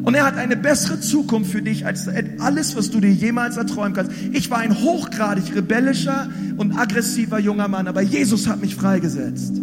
Und 0.03 0.15
er 0.15 0.27
hat 0.27 0.37
eine 0.37 0.57
bessere 0.57 1.01
Zukunft 1.01 1.51
für 1.51 1.63
dich 1.63 1.87
als 1.87 2.09
alles, 2.39 2.77
was 2.77 2.91
du 2.91 3.01
dir 3.01 3.13
jemals 3.13 3.57
erträumen 3.57 3.95
kannst. 3.95 4.13
Ich 4.33 4.51
war 4.51 4.59
ein 4.59 4.79
hochgradig 4.83 5.55
rebellischer 5.55 6.29
und 6.57 6.77
aggressiver 6.77 7.39
junger 7.39 7.69
Mann, 7.69 7.87
aber 7.87 8.03
Jesus 8.03 8.47
hat 8.47 8.61
mich 8.61 8.75
freigesetzt. 8.75 9.55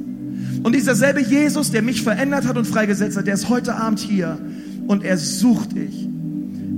Und 0.63 0.75
dieser 0.75 0.95
selbe 0.95 1.21
Jesus, 1.21 1.71
der 1.71 1.81
mich 1.81 2.01
verändert 2.01 2.47
hat 2.47 2.57
und 2.57 2.65
freigesetzt 2.65 3.17
hat, 3.17 3.27
der 3.27 3.33
ist 3.33 3.49
heute 3.49 3.75
Abend 3.75 3.99
hier 3.99 4.39
und 4.87 5.03
er 5.03 5.17
sucht 5.17 5.75
dich. 5.75 6.10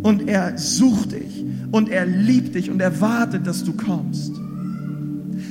Und 0.04 0.28
er 0.28 0.58
sucht 0.58 1.14
dich. 1.14 1.46
Und 1.72 1.90
er 1.90 2.06
liebt 2.06 2.54
dich 2.54 2.70
und 2.70 2.80
er 2.80 3.02
wartet, 3.02 3.48
dass 3.48 3.64
du 3.64 3.74
kommst. 3.74 4.32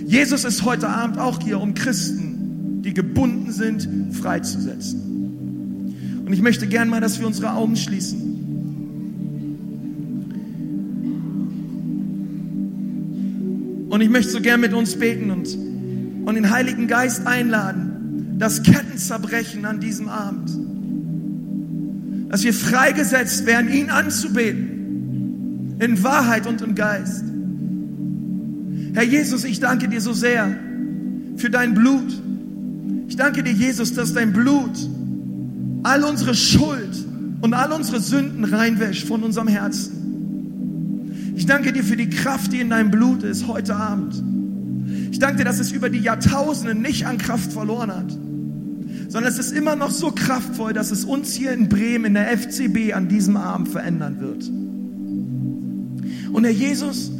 Jesus 0.06 0.44
ist 0.44 0.64
heute 0.64 0.88
Abend 0.88 1.18
auch 1.18 1.40
hier, 1.42 1.60
um 1.60 1.74
Christen, 1.74 2.82
die 2.82 2.94
gebunden 2.94 3.50
sind, 3.50 3.88
freizusetzen. 4.12 5.00
Und 6.24 6.32
ich 6.32 6.40
möchte 6.40 6.68
gern 6.68 6.88
mal, 6.88 7.00
dass 7.00 7.18
wir 7.18 7.26
unsere 7.26 7.54
Augen 7.54 7.76
schließen. 7.76 8.20
Und 13.90 14.00
ich 14.00 14.08
möchte 14.08 14.30
so 14.30 14.40
gern 14.40 14.60
mit 14.60 14.74
uns 14.74 14.96
beten 14.96 15.30
und, 15.30 15.48
und 16.26 16.34
den 16.34 16.50
Heiligen 16.50 16.86
Geist 16.86 17.26
einladen, 17.26 18.36
dass 18.38 18.62
Ketten 18.62 18.96
zerbrechen 18.96 19.64
an 19.64 19.80
diesem 19.80 20.08
Abend. 20.08 20.50
Dass 22.32 22.42
wir 22.44 22.54
freigesetzt 22.54 23.44
werden, 23.44 23.70
ihn 23.70 23.90
anzubeten. 23.90 25.76
In 25.78 26.02
Wahrheit 26.02 26.46
und 26.46 26.62
im 26.62 26.74
Geist. 26.74 27.22
Herr 28.94 29.02
Jesus, 29.02 29.44
ich 29.44 29.60
danke 29.60 29.86
dir 29.86 30.00
so 30.00 30.14
sehr 30.14 30.56
für 31.36 31.50
dein 31.50 31.74
Blut. 31.74 32.10
Ich 33.06 33.16
danke 33.16 33.42
dir, 33.42 33.52
Jesus, 33.52 33.92
dass 33.92 34.14
dein 34.14 34.32
Blut 34.32 34.88
all 35.82 36.04
unsere 36.04 36.34
Schuld 36.34 37.04
und 37.42 37.52
all 37.52 37.70
unsere 37.70 38.00
Sünden 38.00 38.44
reinwäscht 38.44 39.06
von 39.06 39.22
unserem 39.22 39.48
Herzen. 39.48 41.34
Ich 41.36 41.44
danke 41.44 41.74
dir 41.74 41.84
für 41.84 41.96
die 41.96 42.08
Kraft, 42.08 42.54
die 42.54 42.60
in 42.60 42.70
deinem 42.70 42.90
Blut 42.90 43.24
ist 43.24 43.46
heute 43.46 43.76
Abend. 43.76 44.22
Ich 45.10 45.18
danke 45.18 45.38
dir, 45.38 45.44
dass 45.44 45.58
es 45.58 45.70
über 45.70 45.90
die 45.90 46.00
Jahrtausende 46.00 46.74
nicht 46.74 47.06
an 47.06 47.18
Kraft 47.18 47.52
verloren 47.52 47.94
hat, 47.94 48.16
sondern 49.12 49.30
es 49.30 49.38
ist 49.38 49.52
immer 49.52 49.76
noch 49.76 49.90
so 49.90 50.10
kraftvoll, 50.10 50.72
dass 50.72 50.90
es 50.90 51.04
uns 51.04 51.34
hier 51.34 51.52
in 51.52 51.68
Bremen 51.68 52.06
in 52.06 52.14
der 52.14 52.38
FCB 52.38 52.94
an 52.94 53.08
diesem 53.08 53.36
Abend 53.36 53.68
verändern 53.68 54.20
wird. 54.20 54.50
Und 56.32 56.44
Herr 56.44 56.50
Jesus, 56.50 57.10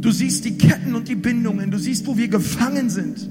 du 0.00 0.12
siehst 0.12 0.44
die 0.44 0.56
Ketten 0.56 0.94
und 0.94 1.08
die 1.08 1.16
Bindungen, 1.16 1.72
du 1.72 1.78
siehst, 1.78 2.06
wo 2.06 2.16
wir 2.16 2.28
gefangen 2.28 2.88
sind. 2.88 3.28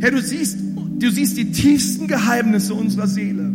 Herr, 0.00 0.10
du 0.10 0.22
siehst, 0.22 0.56
du 0.98 1.10
siehst 1.10 1.36
die 1.36 1.52
tiefsten 1.52 2.06
Geheimnisse 2.06 2.72
unserer 2.72 3.08
Seele. 3.08 3.52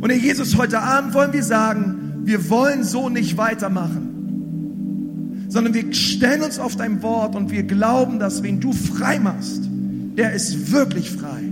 Und 0.00 0.08
Herr 0.08 0.16
Jesus, 0.16 0.56
heute 0.56 0.80
Abend 0.80 1.12
wollen 1.12 1.34
wir 1.34 1.44
sagen, 1.44 2.22
wir 2.24 2.48
wollen 2.48 2.82
so 2.82 3.10
nicht 3.10 3.36
weitermachen, 3.36 5.44
sondern 5.48 5.74
wir 5.74 5.92
stellen 5.92 6.40
uns 6.40 6.58
auf 6.58 6.76
dein 6.76 7.02
Wort 7.02 7.36
und 7.36 7.50
wir 7.50 7.64
glauben, 7.64 8.18
dass 8.18 8.42
wen 8.42 8.58
du 8.58 8.72
frei 8.72 9.18
machst, 9.18 9.68
der 10.16 10.32
ist 10.32 10.72
wirklich 10.72 11.10
frei. 11.10 11.49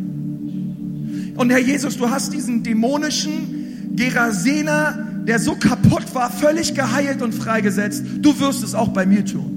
Und 1.38 1.50
Herr 1.50 1.60
Jesus, 1.60 1.96
du 1.96 2.10
hast 2.10 2.32
diesen 2.32 2.64
dämonischen 2.64 3.94
Gerasener, 3.94 5.22
der 5.24 5.38
so 5.38 5.54
kaputt 5.54 6.12
war, 6.12 6.32
völlig 6.32 6.74
geheilt 6.74 7.22
und 7.22 7.32
freigesetzt. 7.32 8.02
Du 8.20 8.40
wirst 8.40 8.64
es 8.64 8.74
auch 8.74 8.88
bei 8.88 9.06
mir 9.06 9.24
tun. 9.24 9.54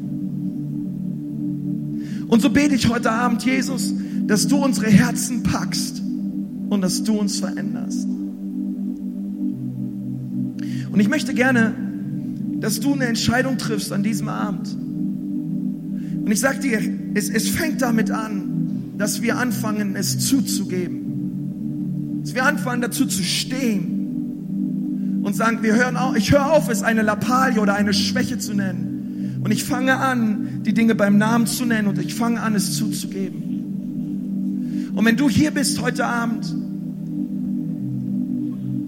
Und 2.27 2.39
so 2.39 2.51
bete 2.51 2.75
ich 2.75 2.87
heute 2.87 3.11
Abend, 3.11 3.43
Jesus, 3.43 3.95
dass 4.27 4.47
du 4.47 4.63
unsere 4.63 4.91
Herzen 4.91 5.41
packst 5.41 6.03
und 6.69 6.81
dass 6.81 7.03
du 7.03 7.17
uns 7.17 7.39
veränderst. 7.39 8.05
Und 10.91 10.99
ich 10.99 11.09
möchte 11.09 11.33
gerne, 11.33 11.73
dass 12.59 12.79
du 12.79 12.93
eine 12.93 13.05
Entscheidung 13.05 13.57
triffst 13.57 13.91
an 13.91 14.03
diesem 14.03 14.29
Abend. 14.29 14.71
Und 14.71 16.31
ich 16.31 16.39
sage 16.39 16.59
dir, 16.59 16.79
es, 17.15 17.27
es 17.27 17.49
fängt 17.49 17.81
damit 17.81 18.11
an, 18.11 18.93
dass 18.99 19.23
wir 19.23 19.37
anfangen, 19.37 19.95
es 19.95 20.19
zuzugeben. 20.27 21.00
Dass 22.21 22.35
wir 22.35 22.45
anfangen, 22.45 22.81
dazu 22.81 23.05
zu 23.05 23.23
stehen 23.23 25.21
und 25.23 25.35
sagen, 25.35 25.59
wir 25.61 25.75
hören 25.75 25.97
auf, 25.97 26.15
ich 26.15 26.31
höre 26.31 26.51
auf, 26.51 26.69
es 26.69 26.83
eine 26.83 27.01
Lappalie 27.01 27.59
oder 27.59 27.75
eine 27.75 27.93
Schwäche 27.93 28.37
zu 28.37 28.53
nennen. 28.53 29.39
Und 29.43 29.51
ich 29.51 29.63
fange 29.63 29.97
an, 29.97 30.61
die 30.63 30.73
Dinge 30.73 30.95
beim 30.95 31.17
Namen 31.17 31.47
zu 31.47 31.65
nennen 31.65 31.87
und 31.87 31.97
ich 31.97 32.13
fange 32.13 32.41
an, 32.41 32.55
es 32.55 32.77
zuzugeben. 32.77 34.91
Und 34.93 35.05
wenn 35.05 35.17
du 35.17 35.29
hier 35.29 35.51
bist 35.51 35.81
heute 35.81 36.05
Abend 36.05 36.53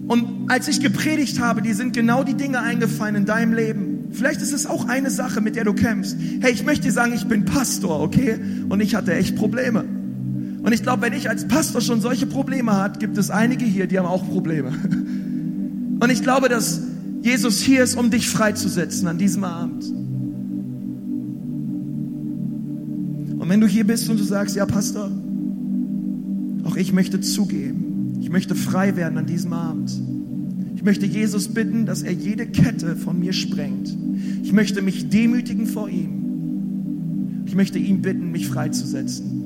und 0.06 0.48
als 0.48 0.68
ich 0.68 0.80
gepredigt 0.80 1.40
habe, 1.40 1.62
die 1.62 1.72
sind 1.72 1.94
genau 1.94 2.24
die 2.24 2.34
Dinge 2.34 2.60
eingefallen 2.60 3.16
in 3.16 3.24
deinem 3.24 3.54
Leben. 3.54 4.08
Vielleicht 4.12 4.42
ist 4.42 4.52
es 4.52 4.66
auch 4.66 4.86
eine 4.86 5.10
Sache, 5.10 5.40
mit 5.40 5.56
der 5.56 5.64
du 5.64 5.72
kämpfst. 5.72 6.16
Hey, 6.40 6.52
ich 6.52 6.64
möchte 6.64 6.84
dir 6.84 6.92
sagen, 6.92 7.14
ich 7.14 7.26
bin 7.26 7.46
Pastor, 7.46 8.00
okay? 8.00 8.38
Und 8.68 8.80
ich 8.80 8.94
hatte 8.94 9.14
echt 9.14 9.34
Probleme. 9.34 9.84
Und 10.64 10.72
ich 10.72 10.82
glaube, 10.82 11.02
wenn 11.02 11.12
ich 11.12 11.28
als 11.28 11.46
Pastor 11.46 11.82
schon 11.82 12.00
solche 12.00 12.24
Probleme 12.24 12.74
hat, 12.74 12.98
gibt 12.98 13.18
es 13.18 13.28
einige 13.28 13.66
hier, 13.66 13.86
die 13.86 13.98
haben 13.98 14.06
auch 14.06 14.26
Probleme. 14.26 14.70
Und 16.00 16.10
ich 16.10 16.22
glaube, 16.22 16.48
dass 16.48 16.80
Jesus 17.20 17.60
hier 17.60 17.84
ist, 17.84 17.96
um 17.96 18.10
dich 18.10 18.30
freizusetzen 18.30 19.06
an 19.06 19.18
diesem 19.18 19.44
Abend. 19.44 19.84
Und 23.38 23.46
wenn 23.46 23.60
du 23.60 23.66
hier 23.66 23.86
bist 23.86 24.08
und 24.08 24.18
du 24.18 24.24
sagst, 24.24 24.56
ja, 24.56 24.64
Pastor, 24.64 25.10
auch 26.64 26.76
ich 26.76 26.94
möchte 26.94 27.20
zugeben, 27.20 28.14
ich 28.22 28.30
möchte 28.30 28.54
frei 28.54 28.96
werden 28.96 29.18
an 29.18 29.26
diesem 29.26 29.52
Abend. 29.52 29.92
Ich 30.76 30.82
möchte 30.82 31.04
Jesus 31.04 31.48
bitten, 31.48 31.84
dass 31.84 32.02
er 32.02 32.12
jede 32.12 32.46
Kette 32.46 32.96
von 32.96 33.20
mir 33.20 33.34
sprengt. 33.34 33.94
Ich 34.42 34.54
möchte 34.54 34.80
mich 34.80 35.10
demütigen 35.10 35.66
vor 35.66 35.90
ihm. 35.90 37.44
Ich 37.44 37.54
möchte 37.54 37.78
ihn 37.78 38.00
bitten, 38.00 38.32
mich 38.32 38.48
freizusetzen. 38.48 39.43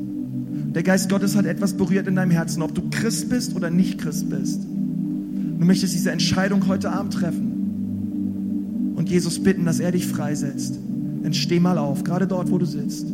Der 0.75 0.83
Geist 0.83 1.09
Gottes 1.09 1.35
hat 1.37 1.47
etwas 1.47 1.73
berührt 1.75 2.07
in 2.07 2.17
deinem 2.17 2.31
Herzen, 2.31 2.63
ob 2.63 2.75
du 2.75 2.83
Christ 2.91 3.29
bist 3.31 3.57
oder 3.57 3.71
nicht 3.71 3.99
Christ 3.99 4.29
bist. 4.31 4.63
Du 4.63 5.65
möchtest 5.65 5.95
diese 5.95 6.11
Entscheidung 6.11 6.67
heute 6.69 6.91
Abend 6.91 7.15
treffen 7.15 8.95
und 8.97 9.09
Jesus 9.09 9.43
bitten, 9.43 9.65
dass 9.65 9.81
er 9.81 9.93
dich 9.93 10.07
freisetzt. 10.07 10.79
Dann 11.23 11.35
steh 11.35 11.59
mal 11.59 11.79
auf, 11.79 12.05
gerade 12.05 12.27
dort, 12.27 12.51
wo 12.51 12.59
du 12.59 12.67
sitzt. 12.67 13.07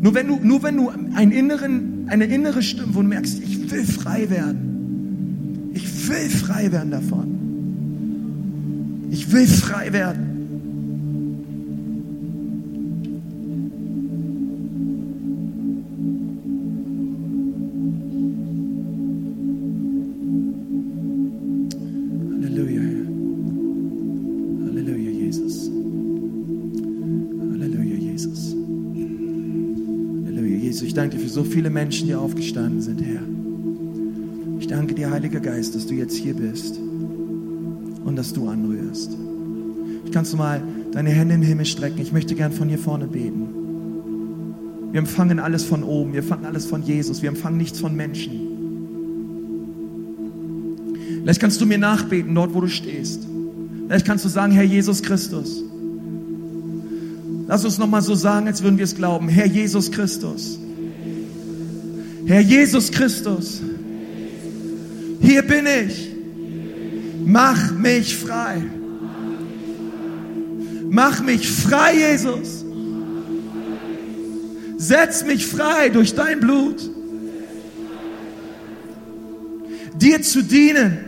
Nur 0.00 0.14
wenn 0.14 0.26
du, 0.26 0.38
nur 0.42 0.62
wenn 0.62 0.76
du 0.76 0.90
einen 0.90 1.32
inneren 1.32 1.94
eine 2.06 2.26
innere 2.26 2.62
Stimme, 2.62 2.94
wo 2.94 3.02
du 3.02 3.08
merkst, 3.08 3.42
ich 3.42 3.70
will 3.70 3.84
frei 3.84 4.28
werden. 4.30 5.70
Ich 5.74 6.08
will 6.08 6.28
frei 6.30 6.70
werden 6.72 6.90
davon. 6.90 7.38
Ich 9.10 9.32
will 9.32 9.46
frei 9.46 9.92
werden. 9.92 10.33
So 31.34 31.42
viele 31.42 31.70
Menschen, 31.70 32.06
die 32.06 32.14
aufgestanden 32.14 32.80
sind, 32.80 33.02
Herr. 33.02 33.22
Ich 34.60 34.68
danke 34.68 34.94
dir, 34.94 35.10
Heiliger 35.10 35.40
Geist, 35.40 35.74
dass 35.74 35.86
du 35.86 35.94
jetzt 35.94 36.16
hier 36.16 36.34
bist 36.34 36.78
und 38.04 38.16
dass 38.16 38.32
du 38.32 38.48
anrührst. 38.48 39.16
Ich 40.04 40.12
kannst 40.12 40.32
du 40.32 40.36
mal 40.36 40.62
deine 40.92 41.10
Hände 41.10 41.34
in 41.34 41.40
den 41.40 41.48
Himmel 41.48 41.66
strecken. 41.66 42.00
Ich 42.00 42.12
möchte 42.12 42.34
gern 42.36 42.52
von 42.52 42.68
hier 42.68 42.78
vorne 42.78 43.06
beten. 43.06 43.48
Wir 44.92 45.00
empfangen 45.00 45.40
alles 45.40 45.64
von 45.64 45.82
oben. 45.82 46.12
Wir 46.12 46.20
empfangen 46.20 46.44
alles 46.44 46.66
von 46.66 46.84
Jesus. 46.84 47.20
Wir 47.20 47.30
empfangen 47.30 47.56
nichts 47.56 47.80
von 47.80 47.96
Menschen. 47.96 48.30
Vielleicht 51.22 51.40
kannst 51.40 51.60
du 51.60 51.66
mir 51.66 51.78
nachbeten, 51.78 52.34
dort 52.34 52.54
wo 52.54 52.60
du 52.60 52.68
stehst. 52.68 53.26
Vielleicht 53.86 54.06
kannst 54.06 54.24
du 54.24 54.28
sagen, 54.28 54.52
Herr 54.52 54.62
Jesus 54.62 55.02
Christus. 55.02 55.64
Lass 57.48 57.64
uns 57.64 57.78
nochmal 57.78 58.02
so 58.02 58.14
sagen, 58.14 58.46
als 58.46 58.62
würden 58.62 58.78
wir 58.78 58.84
es 58.84 58.94
glauben. 58.94 59.28
Herr 59.28 59.46
Jesus 59.46 59.90
Christus. 59.90 60.60
Herr 62.26 62.40
Jesus 62.40 62.90
Christus, 62.90 63.60
hier 65.20 65.42
bin 65.42 65.66
ich. 65.66 66.10
Mach 67.24 67.72
mich 67.72 68.16
frei. 68.16 68.62
Mach 70.90 71.22
mich 71.22 71.50
frei, 71.50 71.96
Jesus. 71.96 72.64
Setz 74.76 75.24
mich 75.24 75.46
frei 75.46 75.88
durch 75.88 76.14
dein 76.14 76.40
Blut. 76.40 76.90
Dir 79.96 80.20
zu 80.22 80.42
dienen, 80.42 80.98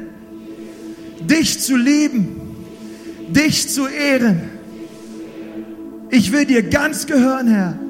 dich 1.20 1.60
zu 1.60 1.76
lieben, 1.76 2.40
dich 3.28 3.68
zu 3.68 3.86
ehren. 3.86 4.50
Ich 6.10 6.32
will 6.32 6.46
dir 6.46 6.62
ganz 6.62 7.06
gehören, 7.06 7.48
Herr. 7.48 7.85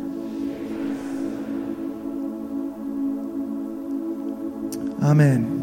Amen. 5.06 5.62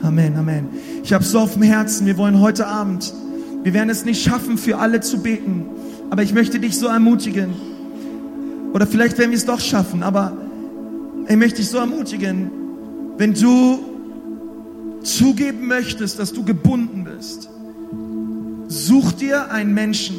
Amen, 0.00 0.36
Amen. 0.36 0.68
Ich 1.02 1.12
habe 1.12 1.24
so 1.24 1.40
auf 1.40 1.54
dem 1.54 1.62
Herzen, 1.62 2.06
wir 2.06 2.16
wollen 2.18 2.38
heute 2.40 2.68
Abend, 2.68 3.12
wir 3.64 3.74
werden 3.74 3.90
es 3.90 4.04
nicht 4.04 4.22
schaffen, 4.22 4.58
für 4.58 4.78
alle 4.78 5.00
zu 5.00 5.18
beten, 5.18 5.66
aber 6.08 6.22
ich 6.22 6.32
möchte 6.32 6.60
dich 6.60 6.78
so 6.78 6.86
ermutigen. 6.86 7.50
Oder 8.72 8.86
vielleicht 8.86 9.18
werden 9.18 9.32
wir 9.32 9.38
es 9.38 9.44
doch 9.44 9.58
schaffen, 9.58 10.04
aber 10.04 10.36
ich 11.28 11.36
möchte 11.36 11.56
dich 11.56 11.68
so 11.68 11.78
ermutigen, 11.78 12.48
wenn 13.16 13.34
du 13.34 13.80
zugeben 15.02 15.66
möchtest, 15.66 16.20
dass 16.20 16.32
du 16.32 16.44
gebunden 16.44 17.02
bist, 17.02 17.50
such 18.68 19.12
dir 19.14 19.50
einen 19.50 19.74
Menschen, 19.74 20.14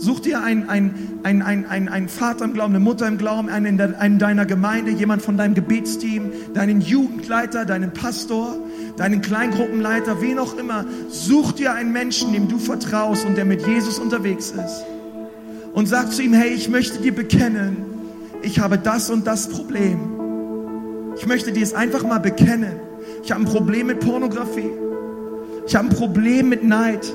such 0.00 0.20
dir 0.20 0.42
einen, 0.42 0.68
einen, 0.68 1.20
einen, 1.22 1.42
einen, 1.66 1.88
einen, 1.88 2.08
Vater 2.08 2.46
im 2.46 2.54
Glauben, 2.54 2.74
eine 2.74 2.82
Mutter 2.82 3.06
im 3.06 3.18
Glauben, 3.18 3.48
einen 3.48 3.78
in, 3.78 3.80
einen 3.80 4.18
deiner 4.18 4.46
Gemeinde, 4.46 4.90
jemand 4.90 5.22
von 5.22 5.36
deinem 5.36 5.54
Gebetsteam, 5.54 6.32
deinen 6.54 6.80
Jugendleiter, 6.80 7.66
deinen 7.66 7.92
Pastor, 7.92 8.56
deinen 8.96 9.20
Kleingruppenleiter, 9.20 10.20
wen 10.22 10.38
auch 10.38 10.56
immer. 10.56 10.86
Such 11.10 11.52
dir 11.52 11.74
einen 11.74 11.92
Menschen, 11.92 12.32
dem 12.32 12.48
du 12.48 12.58
vertraust 12.58 13.26
und 13.26 13.36
der 13.36 13.44
mit 13.44 13.66
Jesus 13.66 13.98
unterwegs 13.98 14.50
ist. 14.52 14.84
Und 15.74 15.86
sag 15.86 16.10
zu 16.12 16.22
ihm, 16.22 16.32
hey, 16.32 16.50
ich 16.50 16.68
möchte 16.68 17.00
dir 17.00 17.14
bekennen, 17.14 17.76
ich 18.42 18.58
habe 18.58 18.78
das 18.78 19.10
und 19.10 19.26
das 19.26 19.48
Problem. 19.48 19.98
Ich 21.16 21.26
möchte 21.26 21.52
dir 21.52 21.62
es 21.62 21.74
einfach 21.74 22.02
mal 22.02 22.18
bekennen. 22.18 22.72
Ich 23.22 23.30
habe 23.30 23.42
ein 23.42 23.46
Problem 23.46 23.88
mit 23.88 24.00
Pornografie. 24.00 24.70
Ich 25.66 25.76
habe 25.76 25.88
ein 25.88 25.94
Problem 25.94 26.48
mit 26.48 26.64
Neid. 26.64 27.12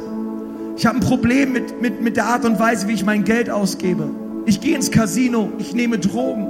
Ich 0.77 0.85
habe 0.85 0.97
ein 0.97 1.01
Problem 1.01 1.53
mit, 1.53 1.81
mit, 1.81 2.01
mit 2.01 2.17
der 2.17 2.25
Art 2.25 2.45
und 2.45 2.59
Weise, 2.59 2.87
wie 2.87 2.93
ich 2.93 3.05
mein 3.05 3.23
Geld 3.23 3.49
ausgebe. 3.49 4.09
Ich 4.45 4.59
gehe 4.61 4.75
ins 4.75 4.91
Casino, 4.91 5.51
ich 5.57 5.73
nehme 5.73 5.97
Drogen. 5.99 6.47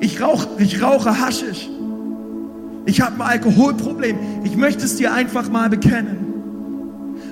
Ich, 0.00 0.20
rauch, 0.20 0.46
ich 0.58 0.82
rauche 0.82 1.20
Haschisch. 1.20 1.70
Ich 2.86 3.00
habe 3.00 3.16
ein 3.16 3.22
Alkoholproblem. 3.22 4.18
Ich 4.44 4.56
möchte 4.56 4.84
es 4.84 4.96
dir 4.96 5.12
einfach 5.12 5.48
mal 5.48 5.70
bekennen. 5.70 6.24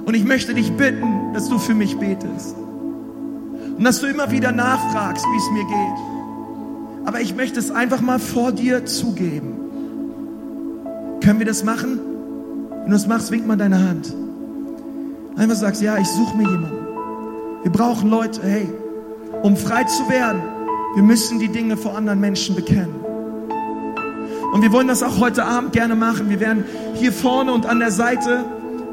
Und 0.04 0.14
ich 0.14 0.24
möchte 0.24 0.54
dich 0.54 0.72
bitten, 0.72 1.32
dass 1.34 1.48
du 1.48 1.58
für 1.58 1.74
mich 1.74 1.96
betest. 1.98 2.56
Und 3.76 3.84
dass 3.84 4.00
du 4.00 4.06
immer 4.06 4.30
wieder 4.30 4.52
nachfragst, 4.52 5.24
wie 5.24 5.36
es 5.36 5.50
mir 5.52 5.64
geht. 5.66 7.06
Aber 7.06 7.20
ich 7.20 7.34
möchte 7.34 7.58
es 7.58 7.70
einfach 7.70 8.00
mal 8.00 8.18
vor 8.18 8.52
dir 8.52 8.86
zugeben. 8.86 9.58
Können 11.20 11.38
wir 11.40 11.46
das 11.46 11.64
machen? 11.64 12.00
Wenn 12.82 12.90
du 12.90 12.96
es 12.96 13.06
machst, 13.06 13.30
wink 13.30 13.46
mal 13.46 13.56
deine 13.56 13.78
Hand. 13.78 14.14
Einfach 15.36 15.56
sagst, 15.56 15.82
ja, 15.82 15.96
ich 15.98 16.08
suche 16.08 16.36
mir 16.36 16.48
jemanden. 16.48 16.86
Wir 17.62 17.72
brauchen 17.72 18.10
Leute, 18.10 18.40
hey, 18.42 18.68
um 19.42 19.56
frei 19.56 19.84
zu 19.84 20.08
werden, 20.08 20.42
wir 20.94 21.02
müssen 21.02 21.38
die 21.38 21.48
Dinge 21.48 21.76
vor 21.76 21.96
anderen 21.96 22.20
Menschen 22.20 22.54
bekennen. 22.54 22.94
Und 24.52 24.60
wir 24.60 24.70
wollen 24.72 24.88
das 24.88 25.02
auch 25.02 25.18
heute 25.18 25.44
Abend 25.44 25.72
gerne 25.72 25.94
machen. 25.94 26.28
Wir 26.28 26.40
werden 26.40 26.64
hier 26.94 27.12
vorne 27.12 27.52
und 27.52 27.64
an 27.64 27.78
der 27.78 27.90
Seite 27.90 28.44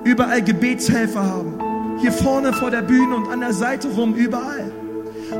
überall 0.06 0.41
Gebetshelfer 0.41 1.21
haben. 1.21 1.60
Hier 1.99 2.13
vorne 2.13 2.54
vor 2.54 2.71
der 2.71 2.82
Bühne 2.82 3.15
und 3.15 3.28
an 3.30 3.41
der 3.41 3.54
Seite 3.54 3.89
rum, 3.89 4.13
überall. 4.13 4.71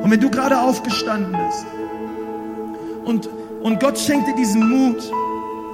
Und 0.04 0.12
wenn 0.12 0.20
du 0.20 0.30
gerade 0.30 0.60
aufgestanden 0.60 1.32
bist 1.32 1.66
und, 3.06 3.30
und 3.62 3.80
Gott 3.80 3.98
schenkt 3.98 4.28
dir 4.28 4.36
diesen 4.36 4.68
Mut, 4.68 5.12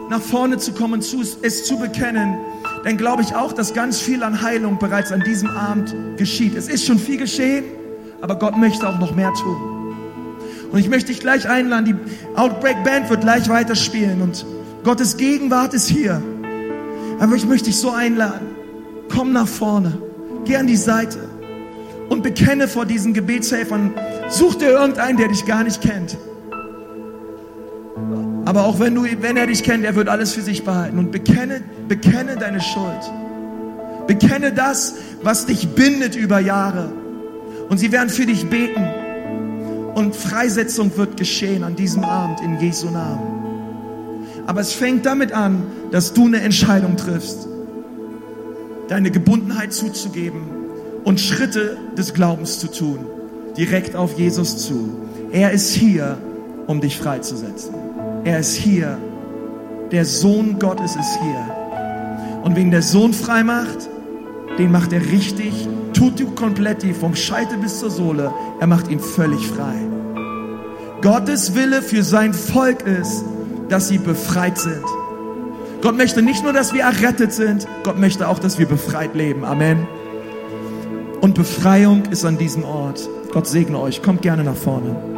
nach 0.10 0.22
vorne 0.22 0.58
zu 0.58 0.74
kommen, 0.74 1.02
zu, 1.02 1.22
es 1.42 1.66
zu 1.66 1.80
bekennen, 1.80 2.38
dann 2.86 2.98
glaube 2.98 3.24
ich 3.24 3.36
auch, 3.36 3.52
dass 3.52 3.74
ganz 3.74 4.00
viel 4.00 4.22
an 4.22 4.44
Heilung 4.44 4.78
bereits 4.78 5.12
an 5.12 5.22
diesem 5.22 5.50
Abend 5.50 5.96
geschieht. 6.18 6.56
Es 6.56 6.68
ist 6.68 6.86
schon 6.86 7.00
viel 7.00 7.18
geschehen, 7.18 7.66
aber 8.22 8.36
Gott 8.36 8.56
möchte 8.58 8.88
auch 8.88 9.00
noch 9.00 9.16
mehr 9.16 9.34
tun. 9.34 9.96
Und 10.72 10.78
ich 10.78 10.88
möchte 10.88 11.08
dich 11.08 11.20
gleich 11.20 11.50
einladen, 11.50 11.86
die 11.86 12.40
Outbreak 12.40 12.84
Band 12.84 13.10
wird 13.10 13.22
gleich 13.22 13.50
weiterspielen 13.50 14.22
und 14.22 14.46
Gottes 14.84 15.18
Gegenwart 15.18 15.74
ist 15.74 15.90
hier. 15.90 16.22
Aber 17.20 17.36
ich 17.36 17.48
möchte 17.48 17.66
dich 17.66 17.78
so 17.78 17.90
einladen, 17.90 18.56
komm 19.10 19.34
nach 19.34 19.48
vorne, 19.48 19.98
geh 20.46 20.56
an 20.56 20.68
die 20.68 20.76
Seite 20.76 21.18
und 22.10 22.22
bekenne 22.22 22.68
vor 22.68 22.86
diesen 22.86 23.16
Gebetshelfern, 23.16 23.96
such 24.30 24.56
dir 24.56 24.70
irgendeinen, 24.70 25.18
der 25.18 25.30
dich 25.30 25.44
gar 25.48 25.64
nicht 25.64 25.82
kennt. 25.82 26.18
Aber 28.46 28.66
auch 28.66 28.80
wenn, 28.80 28.94
du, 28.94 29.06
wenn 29.22 29.38
er 29.38 29.48
dich 29.48 29.64
kennt, 29.64 29.84
er 29.84 29.96
wird 29.96 30.08
alles 30.08 30.34
für 30.34 30.42
sich 30.42 30.64
behalten. 30.64 31.00
Und 31.00 31.12
bekenne, 31.12 31.62
bekenne 31.88 32.38
deine 32.38 32.62
Schuld. 32.62 33.12
Bekenne 34.06 34.54
das, 34.54 34.96
was 35.24 35.48
dich 35.48 35.70
bindet 35.70 36.16
über 36.16 36.40
Jahre. 36.40 36.92
Und 37.70 37.80
sie 37.80 37.92
werden 37.92 38.10
für 38.10 38.28
dich 38.28 38.48
beten. 38.48 38.86
Und 39.96 40.16
Freisetzung 40.16 40.96
wird 40.96 41.18
geschehen 41.18 41.64
an 41.64 41.76
diesem 41.76 42.04
Abend 42.04 42.40
in 42.42 42.60
Jesu 42.60 42.90
Namen. 42.92 43.46
Aber 44.46 44.62
es 44.62 44.74
fängt 44.74 45.08
damit 45.08 45.32
an, 45.32 45.64
dass 45.92 46.14
du 46.14 46.28
eine 46.28 46.42
Entscheidung 46.42 46.98
triffst, 46.98 47.48
deine 48.88 49.10
Gebundenheit 49.10 49.74
zuzugeben 49.74 50.44
und 51.04 51.20
Schritte 51.20 51.78
des 51.98 52.14
Glaubens 52.14 52.60
zu 52.60 52.70
tun, 52.70 53.08
direkt 53.58 53.96
auf 53.96 54.20
Jesus 54.20 54.58
zu. 54.58 55.00
Er 55.32 55.52
ist 55.52 55.74
hier, 55.74 56.20
um 56.68 56.82
dich 56.82 56.98
freizusetzen. 56.98 57.85
Er 58.26 58.40
ist 58.40 58.56
hier. 58.56 58.98
Der 59.92 60.04
Sohn 60.04 60.58
Gottes 60.58 60.96
ist 60.96 61.20
hier. 61.22 62.42
Und 62.44 62.56
wen 62.56 62.72
der 62.72 62.82
Sohn 62.82 63.14
frei 63.14 63.44
macht, 63.44 63.88
den 64.58 64.72
macht 64.72 64.94
er 64.94 65.02
richtig, 65.02 65.68
tut 65.94 66.20
du 66.20 66.32
komplett 66.32 66.84
vom 67.00 67.16
Scheitel 67.16 67.60
bis 67.60 67.80
zur 67.80 67.92
Sohle. 67.92 68.34
Er 68.60 68.66
macht 68.66 68.90
ihn 68.90 69.00
völlig 69.00 69.48
frei. 69.48 69.76
Gottes 71.02 71.54
Wille 71.54 71.84
für 71.84 72.02
sein 72.02 72.34
Volk 72.34 72.82
ist, 72.88 73.24
dass 73.70 73.90
sie 73.90 74.00
befreit 74.00 74.58
sind. 74.58 74.84
Gott 75.84 75.96
möchte 75.96 76.24
nicht 76.24 76.44
nur, 76.44 76.52
dass 76.52 76.74
wir 76.74 76.82
errettet 76.82 77.32
sind, 77.32 77.68
Gott 77.84 78.00
möchte 78.00 78.28
auch, 78.28 78.40
dass 78.40 78.58
wir 78.58 78.66
befreit 78.66 79.14
leben. 79.14 79.46
Amen. 79.46 79.88
Und 81.22 81.36
Befreiung 81.36 82.04
ist 82.10 82.26
an 82.26 82.40
diesem 82.40 82.64
Ort. 82.64 83.08
Gott 83.32 83.46
segne 83.46 83.80
euch. 83.80 84.02
Kommt 84.02 84.24
gerne 84.24 84.44
nach 84.44 84.56
vorne. 84.56 85.15